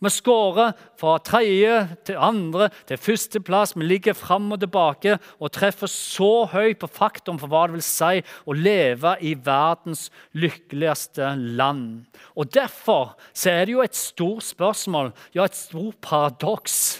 Vi 0.03 0.09
skårer 0.11 0.73
fra 0.99 1.13
tredje 1.23 1.75
til 2.03 2.17
andre 2.19 2.67
til 2.89 2.99
førsteplass. 2.99 3.71
Vi 3.77 3.85
ligger 3.87 4.17
fram 4.17 4.51
og 4.51 4.59
tilbake 4.59 5.15
og 5.39 5.53
treffer 5.55 5.87
så 5.87 6.43
høyt 6.51 6.81
på 6.81 6.89
faktum 6.91 7.39
for 7.39 7.47
hva 7.47 7.63
det 7.69 7.77
vil 7.77 7.85
si 7.87 8.19
å 8.19 8.57
leve 8.57 9.15
i 9.23 9.31
verdens 9.45 10.09
lykkeligste 10.35 11.31
land. 11.55 12.03
Og 12.35 12.51
Derfor 12.51 13.15
er 13.47 13.63
det 13.63 13.77
jo 13.77 13.85
et 13.85 13.95
stort 13.95 14.43
spørsmål, 14.43 15.13
ja, 15.33 15.47
et 15.47 15.55
stort 15.55 16.01
paradoks. 16.03 16.99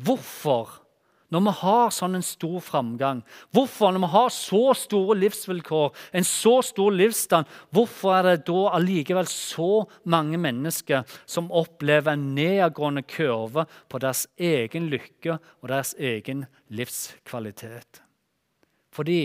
Hvorfor 0.00 0.80
når 1.30 1.44
vi 1.46 1.52
har 1.60 1.92
sånn 1.94 2.18
en 2.18 2.26
stor 2.26 2.58
framgang? 2.64 3.22
Hvorfor, 3.54 3.92
når 3.94 4.02
vi 4.04 4.10
har 4.14 4.32
så 4.34 4.62
store 4.78 5.16
livsvilkår, 5.20 5.92
en 6.18 6.26
så 6.26 6.56
stor 6.66 6.94
livsstand, 6.94 7.50
hvorfor 7.70 8.16
er 8.18 8.28
det 8.28 8.48
da 8.50 8.64
allikevel 8.74 9.30
så 9.30 9.84
mange 10.10 10.40
mennesker 10.42 11.06
som 11.24 11.52
opplever 11.54 12.16
en 12.16 12.30
nedadgående 12.34 13.04
kurve 13.06 13.66
på 13.88 14.02
deres 14.02 14.26
egen 14.36 14.90
lykke 14.90 15.38
og 15.38 15.70
deres 15.70 15.94
egen 15.98 16.46
livskvalitet? 16.74 18.02
Fordi 18.90 19.22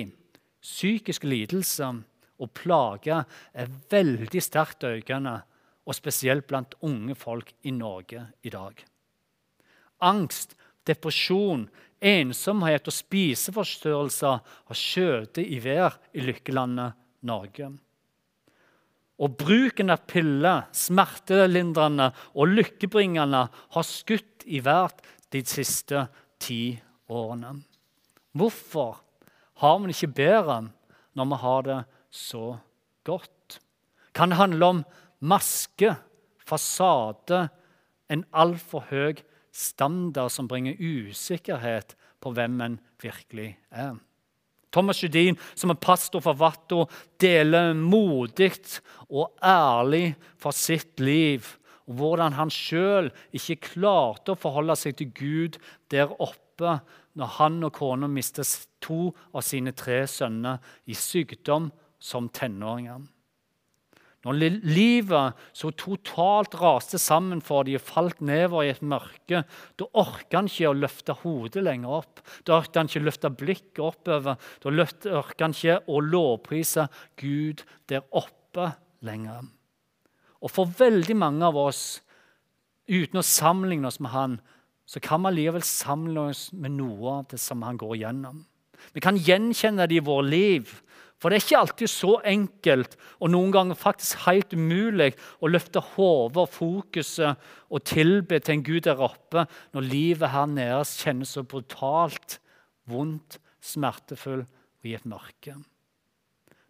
psykiske 0.61 1.27
lidelser 1.29 2.03
og 2.41 2.51
plager 2.57 3.25
er 3.53 3.75
veldig 3.91 4.41
sterkt 4.43 4.85
økende, 4.85 5.39
og 5.85 5.93
spesielt 5.93 6.47
blant 6.49 6.73
unge 6.81 7.13
folk 7.13 7.51
i 7.69 7.71
Norge 7.71 8.23
i 8.41 8.49
dag. 8.49 8.79
Angst, 10.01 10.55
depresjon, 10.87 11.67
ensomhet 12.05 12.85
og 12.87 12.93
spiseforstyrrelser 12.93 14.43
har 14.45 14.77
skjøtet 14.77 15.45
i 15.45 15.59
vær 15.63 15.97
i 16.13 16.23
lykkelandet 16.25 16.95
Norge. 17.25 17.71
Og 19.15 19.37
bruken 19.39 19.93
av 19.93 20.03
piller, 20.11 20.65
smertelindrende 20.75 22.09
og 22.35 22.51
lykkebringende, 22.51 23.45
har 23.47 23.87
skutt 23.87 24.43
i 24.45 24.59
været 24.63 25.01
de 25.33 25.41
siste 25.47 26.05
ti 26.39 26.75
årene. 27.09 27.55
Hvorfor 28.35 28.99
har 29.63 29.77
vi 29.79 29.89
det 29.89 29.95
ikke 29.95 30.17
bedre 30.19 30.57
når 31.15 31.29
vi 31.31 31.41
har 31.45 31.67
det 31.67 31.79
så 32.11 32.57
godt? 33.07 33.59
Kan 34.15 34.31
det 34.31 34.39
handle 34.39 34.65
om 34.65 34.83
maske, 35.19 35.95
fasade, 36.45 37.47
en 38.11 38.25
altfor 38.35 38.85
høy 38.91 39.23
standard 39.55 40.33
som 40.33 40.49
bringer 40.51 40.75
usikkerhet 40.79 41.95
på 42.21 42.33
hvem 42.35 42.59
en 42.65 42.79
virkelig 43.01 43.53
er. 43.71 43.95
Thomas 44.75 44.99
Judin, 44.99 45.37
som 45.55 45.71
er 45.71 45.79
pastor 45.79 46.19
for 46.19 46.35
Vatto, 46.35 46.83
deler 47.21 47.71
modig 47.77 48.51
og 49.07 49.37
ærlig 49.39 50.17
for 50.41 50.51
sitt 50.51 50.99
liv 50.99 51.47
og 51.85 51.99
hvordan 51.99 52.33
han 52.33 52.51
sjøl 52.53 53.11
ikke 53.35 53.61
klarte 53.69 54.33
å 54.33 54.39
forholde 54.39 54.75
seg 54.79 54.97
til 54.97 55.11
Gud 55.15 55.59
der 55.93 56.09
oppe 56.11 56.79
når 57.15 57.33
han 57.37 57.59
og 57.67 57.75
kona 57.77 58.09
mistet 58.11 58.67
to 58.83 59.11
av 59.31 59.45
sine 59.45 59.73
tre 59.77 60.03
sønner 60.09 60.63
i 60.89 60.97
sykdom 60.97 61.69
som 62.01 62.27
tenåringer. 62.33 63.05
Når 64.25 64.55
livet 64.65 65.41
så 65.53 65.69
totalt 65.77 66.55
raste 66.57 66.97
sammen 67.01 67.43
for 67.45 67.67
dem 67.67 67.77
og 67.77 67.83
falt 67.85 68.23
nedover 68.25 68.65
i 68.65 68.71
et 68.73 68.81
mørke, 68.81 69.43
da 69.77 69.87
orka 69.93 70.39
han 70.39 70.49
ikke 70.49 70.71
å 70.71 70.77
løfte 70.77 71.15
hodet 71.21 71.61
lenger 71.61 71.99
opp. 71.99 72.23
Da 72.47 72.57
orka 72.57 72.81
han 72.81 72.89
ikke 72.89 73.03
å 73.03 73.05
løfte 73.05 73.31
blikket 73.37 73.83
oppover. 73.85 74.39
Da 74.63 74.73
orka 75.19 75.45
han 75.45 75.53
ikke 75.53 75.77
å 75.85 76.01
lovprise 76.01 76.87
Gud 77.21 77.61
der 77.91 78.01
oppe 78.17 78.71
lenger. 79.05 79.45
Og 80.41 80.51
for 80.53 80.73
veldig 80.77 81.15
mange 81.17 81.45
av 81.45 81.57
oss, 81.57 81.83
uten 82.89 83.21
å 83.21 83.25
sammenligne 83.25 83.89
oss 83.89 84.01
med 84.01 84.13
han, 84.13 84.39
så 84.85 85.01
kan 85.01 85.21
vi 85.23 85.31
allikevel 85.31 85.65
sammenligne 85.65 86.33
oss 86.33 86.47
med 86.53 86.75
noe 86.77 87.19
av 87.19 87.29
det 87.29 87.41
som 87.41 87.61
han 87.65 87.77
går 87.81 87.95
igjennom. 87.97 88.43
Vi 88.93 89.01
kan 89.01 89.17
gjenkjenne 89.17 89.87
det 89.89 89.97
i 89.97 90.05
vårt 90.05 90.29
liv. 90.29 90.73
For 91.25 91.33
det 91.33 91.39
er 91.39 91.45
ikke 91.47 91.57
alltid 91.57 91.89
så 91.89 92.11
enkelt, 92.29 92.91
og 93.17 93.31
noen 93.33 93.49
ganger 93.49 93.77
faktisk 93.79 94.27
helt 94.27 94.51
umulig, 94.53 95.15
å 95.41 95.49
løfte 95.49 95.81
hodet 95.95 96.43
og 96.43 96.51
fokuset 96.53 97.47
og 97.73 97.81
tilbe 97.89 98.37
til 98.37 98.59
en 98.59 98.65
Gud 98.67 98.85
der 98.85 99.01
oppe 99.01 99.47
når 99.73 99.87
livet 99.89 100.29
her 100.29 100.45
nede 100.45 100.83
kjennes 100.85 101.33
så 101.33 101.41
brutalt 101.41 102.37
vondt, 102.85 103.39
smertefullt 103.57 104.45
og 104.45 104.85
i 104.85 104.93
et 104.93 105.09
mørke. 105.09 105.57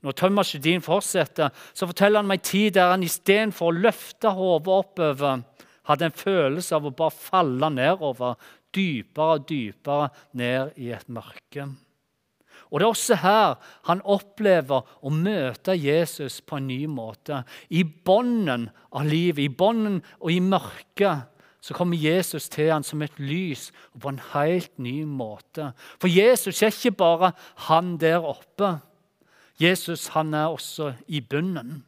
Når 0.07 0.15
Thomas 0.23 0.55
Judin 0.55 0.87
fortsetter, 0.87 1.51
så 1.75 1.91
forteller 1.91 2.23
han 2.23 2.31
meg 2.31 2.39
en 2.39 2.47
tid 2.47 2.79
der 2.79 2.95
han 2.95 3.03
istedenfor 3.03 3.73
å 3.73 3.79
løfte 3.89 4.31
hodet 4.39 4.71
oppover, 4.71 5.43
hadde 5.91 6.07
en 6.07 6.21
følelse 6.23 6.79
av 6.79 6.87
å 6.87 6.95
bare 6.95 7.11
falle 7.11 7.75
nedover, 7.75 8.39
dypere 8.71 9.41
og 9.41 9.49
dypere 9.51 10.13
ned 10.39 10.79
i 10.79 10.93
et 10.95 11.11
mørke. 11.11 11.73
Og 12.71 12.79
Det 12.79 12.85
er 12.85 12.89
også 12.89 13.15
her 13.21 13.55
han 13.87 14.01
opplever 14.03 14.83
å 15.01 15.09
møte 15.13 15.75
Jesus 15.77 16.41
på 16.41 16.57
en 16.57 16.67
ny 16.67 16.85
måte. 16.89 17.43
I 17.69 17.83
bånden 17.83 18.69
av 18.91 19.05
livet, 19.07 19.45
i 19.45 19.49
bånden 19.49 20.01
og 20.19 20.31
i 20.31 20.39
mørket, 20.39 21.31
så 21.65 21.73
kommer 21.73 21.97
Jesus 21.97 22.49
til 22.49 22.69
ham 22.69 22.83
som 22.85 23.01
et 23.01 23.15
lys 23.17 23.71
og 23.95 24.03
på 24.03 24.11
en 24.11 24.21
helt 24.33 24.75
ny 24.77 24.99
måte. 25.09 25.71
For 25.97 26.11
Jesus 26.11 26.61
er 26.61 26.73
ikke 26.73 26.93
bare 26.93 27.31
han 27.69 27.95
der 27.97 28.21
oppe. 28.21 28.75
Jesus 29.61 30.11
han 30.13 30.33
er 30.33 30.53
også 30.53 30.93
i 31.07 31.23
bunnen. 31.25 31.83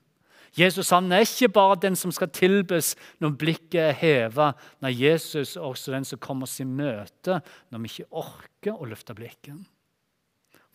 Jesus 0.57 0.89
han 0.89 1.11
er 1.11 1.27
ikke 1.27 1.51
bare 1.53 1.77
den 1.81 1.95
som 1.95 2.11
skal 2.11 2.31
tilbes 2.33 2.95
når 3.21 3.35
blikket 3.37 3.81
er 3.83 3.97
heva. 3.99 4.51
Nei, 4.81 4.95
Jesus 4.97 5.55
er 5.55 5.67
også 5.67 5.93
den 5.93 6.07
som 6.07 6.21
kommer 6.23 6.49
oss 6.49 6.57
i 6.63 6.65
møte 6.65 7.41
når 7.69 7.83
vi 7.83 7.91
ikke 7.91 8.23
orker 8.23 8.79
å 8.79 8.87
løfte 8.89 9.13
blikket. 9.17 9.59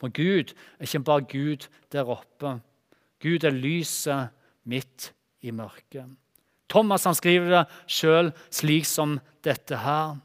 For 0.03 0.11
Gud 0.11 0.51
er 0.51 0.89
ikke 0.89 1.05
bare 1.07 1.27
Gud 1.31 1.69
der 1.95 2.09
oppe. 2.11 2.57
Gud 3.23 3.45
er 3.47 3.55
lyset 3.55 4.33
midt 4.67 5.13
i 5.47 5.53
mørket. 5.55 6.09
Thomas 6.73 7.05
han 7.07 7.15
skriver 7.15 7.53
det 7.53 7.63
sjøl 7.87 8.33
slik 8.51 8.89
som 8.89 9.21
dette 9.47 9.79
her. 9.79 10.17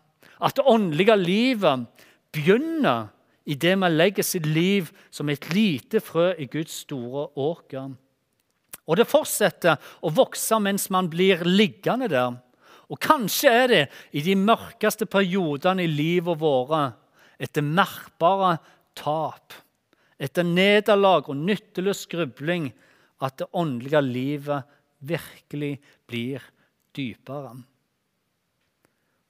At 0.42 0.58
det 0.58 0.66
åndelige 0.66 1.18
livet 1.22 1.86
begynner 2.34 3.12
i 3.46 3.54
det 3.54 3.76
man 3.78 3.94
legger 3.94 4.26
sitt 4.26 4.48
liv 4.50 4.90
som 5.14 5.30
et 5.30 5.46
lite 5.54 6.02
frø 6.02 6.32
i 6.42 6.50
Guds 6.50 6.82
store 6.88 7.28
åker. 7.38 7.94
Og 8.88 8.98
det 8.98 9.08
fortsetter 9.10 9.78
å 10.02 10.10
vokse 10.10 10.58
mens 10.64 10.88
man 10.90 11.12
blir 11.12 11.46
liggende 11.46 12.10
der. 12.10 12.34
Og 12.90 12.98
kanskje 13.04 13.54
er 13.54 13.70
det 13.70 13.86
i 14.16 14.26
de 14.26 14.34
mørkeste 14.40 15.06
periodene 15.06 15.86
i 15.86 15.92
livet 15.92 16.42
vårt 16.42 16.98
et 17.38 17.62
merkbare 17.62 18.56
tap 18.98 19.54
etter 20.18 20.46
nederlag 20.46 21.30
og 21.30 21.38
nytteløs 21.38 22.06
skrubling 22.08 22.72
at 23.24 23.38
det 23.42 23.50
åndelige 23.54 24.02
livet 24.06 24.78
virkelig 25.06 25.78
blir 26.10 26.44
dypere. 26.98 27.54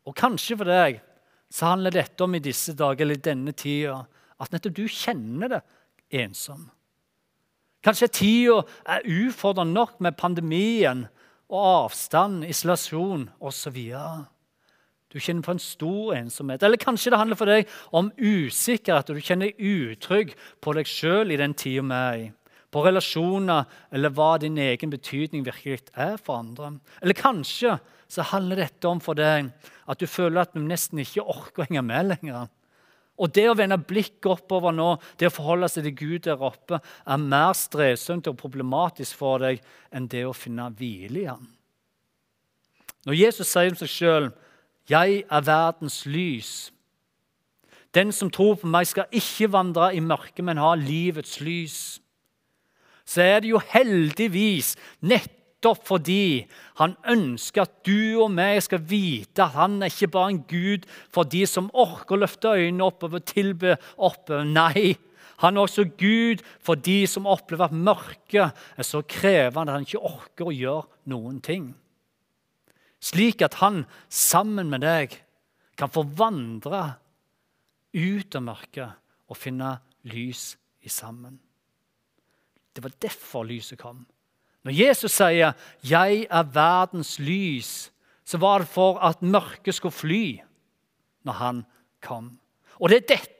Og 0.07 0.15
kanskje 0.15 0.57
for 0.59 0.71
deg 0.71 1.01
så 1.51 1.73
handler 1.73 1.95
dette 1.95 2.23
om 2.23 2.35
i 2.35 2.43
disse 2.43 2.75
dager 2.75 3.05
eller 3.05 3.19
i 3.19 3.27
denne 3.27 3.53
tida 3.55 4.01
at 4.37 4.53
nettopp 4.53 4.75
du 4.77 4.85
kjenner 4.91 5.51
det 5.51 5.61
ensom. 6.23 6.67
Kanskje 7.83 8.11
tida 8.11 8.61
er 8.87 9.05
ufordrende 9.07 9.75
nok 9.75 9.99
med 10.03 10.17
pandemien 10.19 11.05
og 11.47 11.59
avstand, 11.87 12.43
isolasjon 12.47 13.29
osv. 13.39 13.77
Du 15.17 15.23
kjenner 15.23 15.41
på 15.41 15.55
en 15.55 15.61
stor 15.61 16.13
ensomhet. 16.13 16.61
Eller 16.61 16.77
kanskje 16.77 17.09
det 17.09 17.17
handler 17.17 17.39
for 17.39 17.49
deg 17.49 17.69
om 17.97 18.11
usikkerhet, 18.21 19.09
og 19.09 19.17
du 19.17 19.25
kjenner 19.25 19.49
deg 19.49 19.95
utrygg 19.97 20.35
på 20.61 20.75
deg 20.77 20.89
sjøl 20.89 21.33
i 21.33 21.39
den 21.41 21.55
tida 21.57 21.81
vi 21.87 21.97
er 21.97 22.19
i. 22.27 22.27
På 22.69 22.83
relasjoner, 22.85 23.65
eller 23.95 24.13
hva 24.13 24.35
din 24.43 24.59
egen 24.61 24.91
betydning 24.93 25.45
virkelig 25.47 25.87
er 25.95 26.19
for 26.21 26.43
andre. 26.43 26.75
Eller 27.01 27.17
kanskje 27.17 27.79
så 28.11 28.27
handler 28.29 28.61
dette 28.61 28.91
om 28.91 29.01
for 29.01 29.17
deg 29.17 29.49
at 29.89 29.99
du 29.99 30.05
føler 30.05 30.43
at 30.43 30.53
du 30.53 30.61
nesten 30.61 31.01
ikke 31.01 31.25
orker 31.25 31.63
å 31.63 31.67
henge 31.71 31.85
med 31.87 32.11
lenger. 32.11 32.53
Og 33.17 33.33
det 33.33 33.47
å 33.49 33.55
vende 33.57 33.79
blikket 33.81 34.29
oppover 34.29 34.75
nå, 34.75 34.91
det 35.17 35.31
å 35.31 35.33
forholde 35.33 35.71
seg 35.73 35.87
til 35.87 35.97
Gud 35.97 36.27
der 36.27 36.43
oppe, 36.43 36.77
er 36.77 37.23
mer 37.23 37.55
strevsomt 37.57 38.29
og 38.29 38.37
problematisk 38.37 39.17
for 39.17 39.41
deg 39.41 39.63
enn 39.89 40.09
det 40.11 40.27
å 40.27 40.35
finne 40.37 40.69
hvile 40.77 41.23
i 41.23 41.29
ham. 41.31 41.47
Når 43.07 43.17
Jesus 43.17 43.49
sier 43.49 43.71
om 43.71 43.79
seg 43.79 43.89
sjøl 43.89 44.29
'Jeg 44.89 45.23
er 45.31 45.41
verdens 45.41 46.05
lys'. 46.05 46.71
Den 47.93 48.11
som 48.11 48.29
tror 48.29 48.55
på 48.55 48.67
meg, 48.67 48.87
skal 48.87 49.05
ikke 49.11 49.51
vandre 49.51 49.95
i 49.95 49.99
mørket, 49.99 50.43
men 50.45 50.57
ha 50.57 50.75
livets 50.75 51.39
lys. 51.41 51.99
Så 53.05 53.21
er 53.21 53.39
det 53.39 53.49
jo 53.49 53.61
heldigvis 53.63 54.75
nettopp 55.01 55.87
fordi 55.87 56.45
han 56.77 56.95
ønsker 57.09 57.61
at 57.63 57.85
du 57.87 58.21
og 58.21 58.31
meg 58.31 58.59
skal 58.63 58.83
vite 58.83 59.43
at 59.43 59.55
han 59.55 59.81
er 59.81 59.89
ikke 59.91 60.11
bare 60.11 60.29
en 60.35 60.43
gud 60.43 60.85
for 61.09 61.23
de 61.23 61.45
som 61.47 61.71
orker 61.73 62.15
å 62.15 62.19
løfte 62.19 62.51
øynene 62.51 62.83
oppover 62.83 63.23
og 63.23 63.25
tilbe 63.31 63.77
oppover. 63.95 64.43
Nei, 64.43 64.97
han 65.37 65.57
er 65.57 65.61
også 65.61 65.85
Gud 65.97 66.41
for 66.65 66.75
de 66.75 67.05
som 67.07 67.27
opplever 67.29 67.69
at 67.69 67.75
mørket 67.75 68.57
er 68.77 68.85
så 68.85 69.03
krevende 69.05 69.71
at 69.71 69.75
han 69.77 69.85
ikke 69.85 70.01
orker 70.01 70.49
å 70.49 70.55
gjøre 70.55 71.11
noen 71.13 71.41
ting. 71.45 71.75
Slik 72.99 73.43
at 73.45 73.59
han 73.61 73.83
sammen 74.09 74.69
med 74.71 74.81
deg 74.85 75.13
kan 75.77 75.91
få 75.93 76.03
vandre 76.17 76.97
ut 77.93 78.37
av 78.37 78.45
mørket 78.45 79.29
og 79.29 79.37
finne 79.37 79.75
lys 80.09 80.55
i 80.85 80.89
sammen. 80.89 81.37
Det 82.73 82.83
var 82.83 82.93
derfor 83.01 83.47
lyset 83.47 83.79
kom. 83.81 84.05
Når 84.63 84.71
Jesus 84.71 85.11
sier 85.11 85.53
'Jeg 85.81 86.27
er 86.29 86.43
verdens 86.43 87.19
lys', 87.19 87.89
så 88.25 88.37
var 88.37 88.59
det 88.59 88.67
for 88.67 88.99
at 88.99 89.21
mørket 89.21 89.75
skulle 89.75 89.95
fly 89.95 90.41
når 91.23 91.33
han 91.33 91.65
kom. 92.01 92.39
Og 92.79 92.89
det 92.89 92.97
er 92.97 93.15
dette 93.15 93.36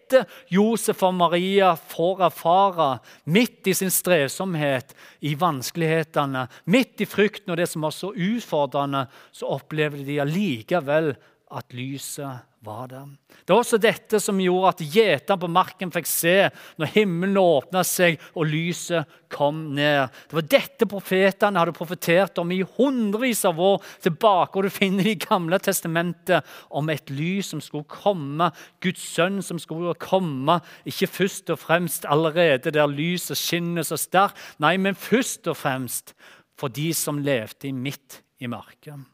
Josef 0.52 1.04
og 1.04 1.16
Maria 1.18 1.74
får 1.76 2.24
erfare 2.30 2.90
midt 3.26 3.68
i 3.68 3.76
sin 3.78 3.92
strevsomhet, 3.94 4.94
i 5.22 5.34
vanskelighetene, 5.40 6.46
midt 6.66 7.04
i 7.04 7.10
frykten 7.10 7.54
og 7.54 7.60
det 7.60 7.70
som 7.72 7.88
var 7.88 7.96
så 7.96 8.14
utfordrende, 8.14 9.08
så 9.32 9.50
opplever 9.58 10.04
de 10.08 10.22
allikevel 10.24 11.14
at 11.48 11.74
lyset 11.76 12.44
var 12.60 12.88
der. 12.92 13.06
Det 13.46 13.54
var 13.54 13.62
også 13.62 13.78
dette 13.80 14.20
som 14.20 14.40
gjorde 14.42 14.72
at 14.74 14.82
gjeteren 14.84 15.40
på 15.40 15.50
marken 15.52 15.92
fikk 15.94 16.10
se 16.10 16.34
når 16.80 16.92
himmelen 16.96 17.40
åpna 17.40 17.84
seg 17.88 18.18
og 18.34 18.50
lyset 18.50 19.08
kom 19.32 19.62
ned. 19.78 20.12
Det 20.28 20.36
var 20.36 20.48
dette 20.52 20.88
profetene 20.90 21.62
hadde 21.62 21.76
profetert 21.78 22.42
om 22.42 22.52
i 22.52 22.60
hundrevis 22.78 23.46
av 23.48 23.62
år 23.64 23.80
tilbake. 24.04 24.58
og 24.58 24.68
Du 24.68 24.74
finner 24.74 25.08
i 25.08 25.16
Gamle 25.22 25.60
testamentet 25.64 26.44
om 26.68 26.92
et 26.92 27.14
lys 27.14 27.54
som 27.54 27.64
skulle 27.64 27.88
komme, 27.88 28.52
Guds 28.84 29.06
sønn 29.16 29.40
som 29.46 29.62
skulle 29.62 29.96
komme. 30.04 30.60
Ikke 30.90 31.08
først 31.08 31.54
og 31.54 31.62
fremst 31.64 32.10
allerede 32.10 32.74
der 32.76 32.92
lyset 32.92 33.40
skinner 33.40 33.88
så 33.88 34.00
sterkt, 34.00 34.36
nei, 34.60 34.76
men 34.76 34.98
først 34.98 35.48
og 35.48 35.56
fremst 35.62 36.16
for 36.58 36.74
de 36.74 36.90
som 36.98 37.22
levde 37.22 37.72
midt 37.72 38.22
i 38.42 38.50
mørket. 38.50 39.06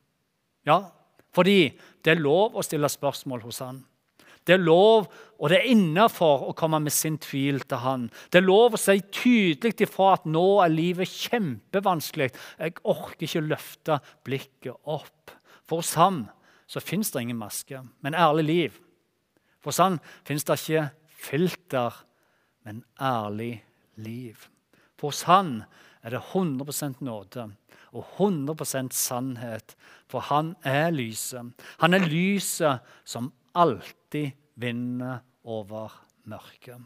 Ja, 0.66 0.80
fordi 1.36 1.74
det 2.04 2.14
er 2.14 2.22
lov 2.22 2.58
å 2.58 2.64
stille 2.66 2.90
spørsmål 2.92 3.44
hos 3.46 3.62
han. 3.64 3.82
Det 4.44 4.58
er 4.58 4.64
lov, 4.64 5.08
og 5.40 5.52
det 5.52 5.62
er 5.62 5.72
innafor 5.72 6.50
å 6.50 6.56
komme 6.58 6.82
med 6.84 6.92
sin 6.92 7.16
tvil 7.22 7.62
til 7.64 7.80
han. 7.80 8.10
Det 8.28 8.42
er 8.42 8.48
lov 8.48 8.76
å 8.76 8.82
si 8.82 8.98
tydelig 9.16 9.86
ifra 9.86 10.18
at 10.18 10.26
nå 10.28 10.46
er 10.66 10.74
livet 10.74 11.08
kjempevanskelig. 11.08 12.28
Jeg 12.60 12.76
orker 12.84 13.28
ikke 13.28 13.46
løfte 13.46 14.00
blikket 14.28 14.76
opp. 14.84 15.32
For 15.64 15.80
hos 15.80 15.94
ham 15.96 16.26
så 16.68 16.84
fins 16.84 17.14
det 17.14 17.24
ingen 17.24 17.40
maske, 17.40 17.80
men 18.04 18.20
ærlig 18.20 18.46
liv. 18.50 18.82
For 19.64 19.72
hos 19.72 19.80
han 19.80 20.02
fins 20.28 20.44
det 20.48 20.60
ikke 20.60 20.90
filter, 21.24 22.04
men 22.68 22.84
ærlig 23.00 23.56
liv. 24.04 24.50
For 25.00 25.14
hos 25.14 25.24
han 25.30 25.62
er 26.04 26.18
det 26.18 26.24
100% 26.34 27.00
nåde 27.06 27.48
og 27.94 28.06
100% 28.18 28.94
sannhet, 28.98 29.76
for 30.10 30.26
han 30.30 30.54
er 30.66 30.92
lyset. 30.94 31.54
Han 31.82 31.94
er 31.94 32.08
lyset 32.10 32.82
som 33.06 33.32
alltid 33.54 34.34
vinner 34.60 35.22
over 35.44 35.94
mørket. 36.30 36.82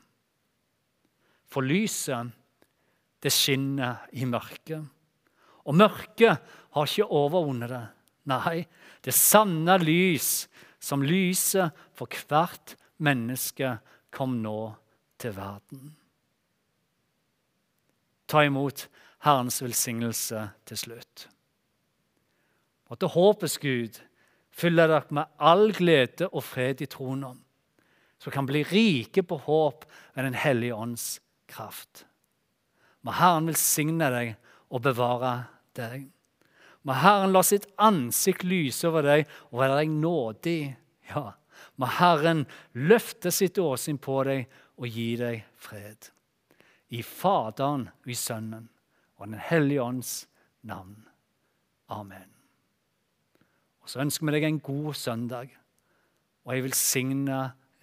For 1.48 1.64
lyset, 1.64 2.34
det 3.24 3.32
skinner 3.34 4.08
i 4.14 4.28
mørket. 4.28 4.84
Og 5.68 5.76
mørket 5.76 6.44
har 6.76 6.88
ikke 6.88 7.08
overvunnet 7.08 7.72
det. 7.72 7.86
Nei, 8.28 8.60
det 9.04 9.16
sanne 9.16 9.78
lys 9.80 10.48
som 10.84 11.04
lyset 11.04 11.76
for 11.96 12.12
hvert 12.28 12.76
menneske, 13.04 13.78
kom 14.12 14.38
nå 14.42 14.72
til 15.20 15.36
verden. 15.36 15.92
Ta 18.28 18.44
imot 18.48 18.88
Herrens 19.28 19.60
velsignelse 19.62 20.48
til 20.68 20.80
slutt. 20.80 21.28
Måtte 22.88 23.10
håpets 23.12 23.58
Gud 23.60 24.00
fylle 24.56 24.88
dere 24.88 25.14
med 25.14 25.34
all 25.38 25.72
glede 25.76 26.30
og 26.32 26.46
fred 26.48 26.82
i 26.82 26.90
troen 26.90 27.26
om, 27.28 27.40
så 28.18 28.32
kan 28.34 28.48
bli 28.48 28.64
rike 28.66 29.22
på 29.28 29.38
håp 29.46 29.86
ved 30.16 30.24
Den 30.24 30.38
hellige 30.40 30.76
ånds 30.76 31.20
kraft. 31.48 32.06
Må 33.06 33.14
Herren 33.14 33.50
velsigne 33.52 34.08
deg 34.12 34.32
og 34.74 34.82
bevare 34.88 35.34
deg. 35.78 36.08
Må 36.88 36.96
Herren 36.98 37.36
la 37.36 37.44
sitt 37.46 37.68
ansikt 37.78 38.48
lyse 38.48 38.88
over 38.88 39.06
deg 39.06 39.28
og 39.52 39.60
være 39.62 39.82
deg 39.82 39.92
nådig. 39.92 40.62
Ja, 41.12 41.36
må 41.76 41.92
Herren 42.00 42.46
løfte 42.74 43.32
sitt 43.32 43.60
åsyn 43.62 44.00
på 44.02 44.24
deg 44.28 44.48
og 44.80 44.88
gi 44.88 45.12
deg 45.20 45.46
fred. 45.60 46.10
I 46.90 47.04
Faderen 47.04 47.90
og 47.92 48.12
i 48.12 48.18
Sønnen 48.18 48.68
og 49.18 49.28
Den 49.28 49.40
hellige 49.40 49.84
ånds 49.84 50.30
navn. 50.62 51.08
Amen. 51.90 52.34
Og 53.82 53.90
Så 53.90 54.00
ønsker 54.04 54.26
vi 54.26 54.32
deg 54.32 54.44
en 54.44 54.60
god 54.60 54.94
søndag 54.94 55.58
og 56.48 56.56
jeg 56.56 56.64
vil 56.64 56.76
signe 56.80 57.38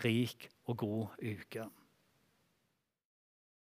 rik 0.04 0.48
og 0.64 0.76
god 0.80 1.06
uke. 1.20 1.66